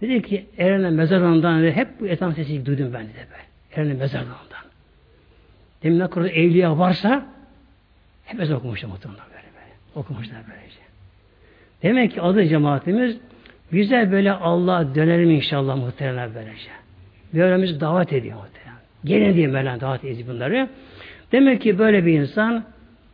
Dedi 0.00 0.22
ki 0.22 0.46
Eren'e 0.58 0.90
mezarlığından 0.90 1.62
dedi, 1.62 1.72
hep 1.72 2.00
bu 2.00 2.06
etan 2.06 2.30
sesi 2.30 2.66
duydum 2.66 2.90
ben 2.94 3.02
dedi 3.02 3.26
be. 3.30 3.80
Eren'e 3.80 3.94
mezarlığından. 3.94 4.66
Demin 5.82 5.98
ne 5.98 6.10
kadar 6.10 6.26
evliya 6.26 6.78
varsa 6.78 7.26
hep 8.24 8.40
ez 8.40 8.52
okumuşlar 8.52 8.88
muhtemelen 8.88 9.24
böyle 9.30 9.46
böyle. 9.54 9.72
Okumuşlar 9.94 10.38
böylece. 10.48 10.80
Demek 11.82 12.12
ki 12.12 12.22
adı 12.22 12.46
cemaatimiz 12.46 13.16
bize 13.72 14.12
böyle 14.12 14.32
Allah 14.32 14.94
dönelim 14.94 15.30
inşallah 15.30 15.76
muhtemelen 15.76 16.30
böylece. 16.34 16.70
Böylemiz 17.34 17.80
davet 17.80 18.12
ediyor 18.12 18.36
muhtemelen. 18.36 18.80
Gelin 19.04 19.36
diye 19.36 19.46
Mevlam 19.46 19.80
davet 19.80 20.04
ediyor 20.04 20.28
bunları. 20.28 20.68
Demek 21.32 21.62
ki 21.62 21.78
böyle 21.78 22.06
bir 22.06 22.20
insan 22.20 22.64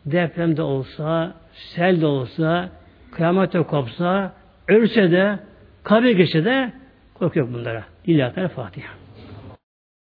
depremde 0.06 0.62
olsa, 0.62 1.34
sel 1.52 2.00
de 2.00 2.06
olsa, 2.06 2.68
kıyamete 3.12 3.62
kopsa, 3.62 4.32
ölse 4.68 5.10
de, 5.10 5.38
kabir 5.82 6.10
geçse 6.10 6.44
de 6.44 6.72
korkuyor 7.14 7.52
bunlara. 7.52 7.84
İlahi 8.06 8.48
Fatiha. 8.48 9.01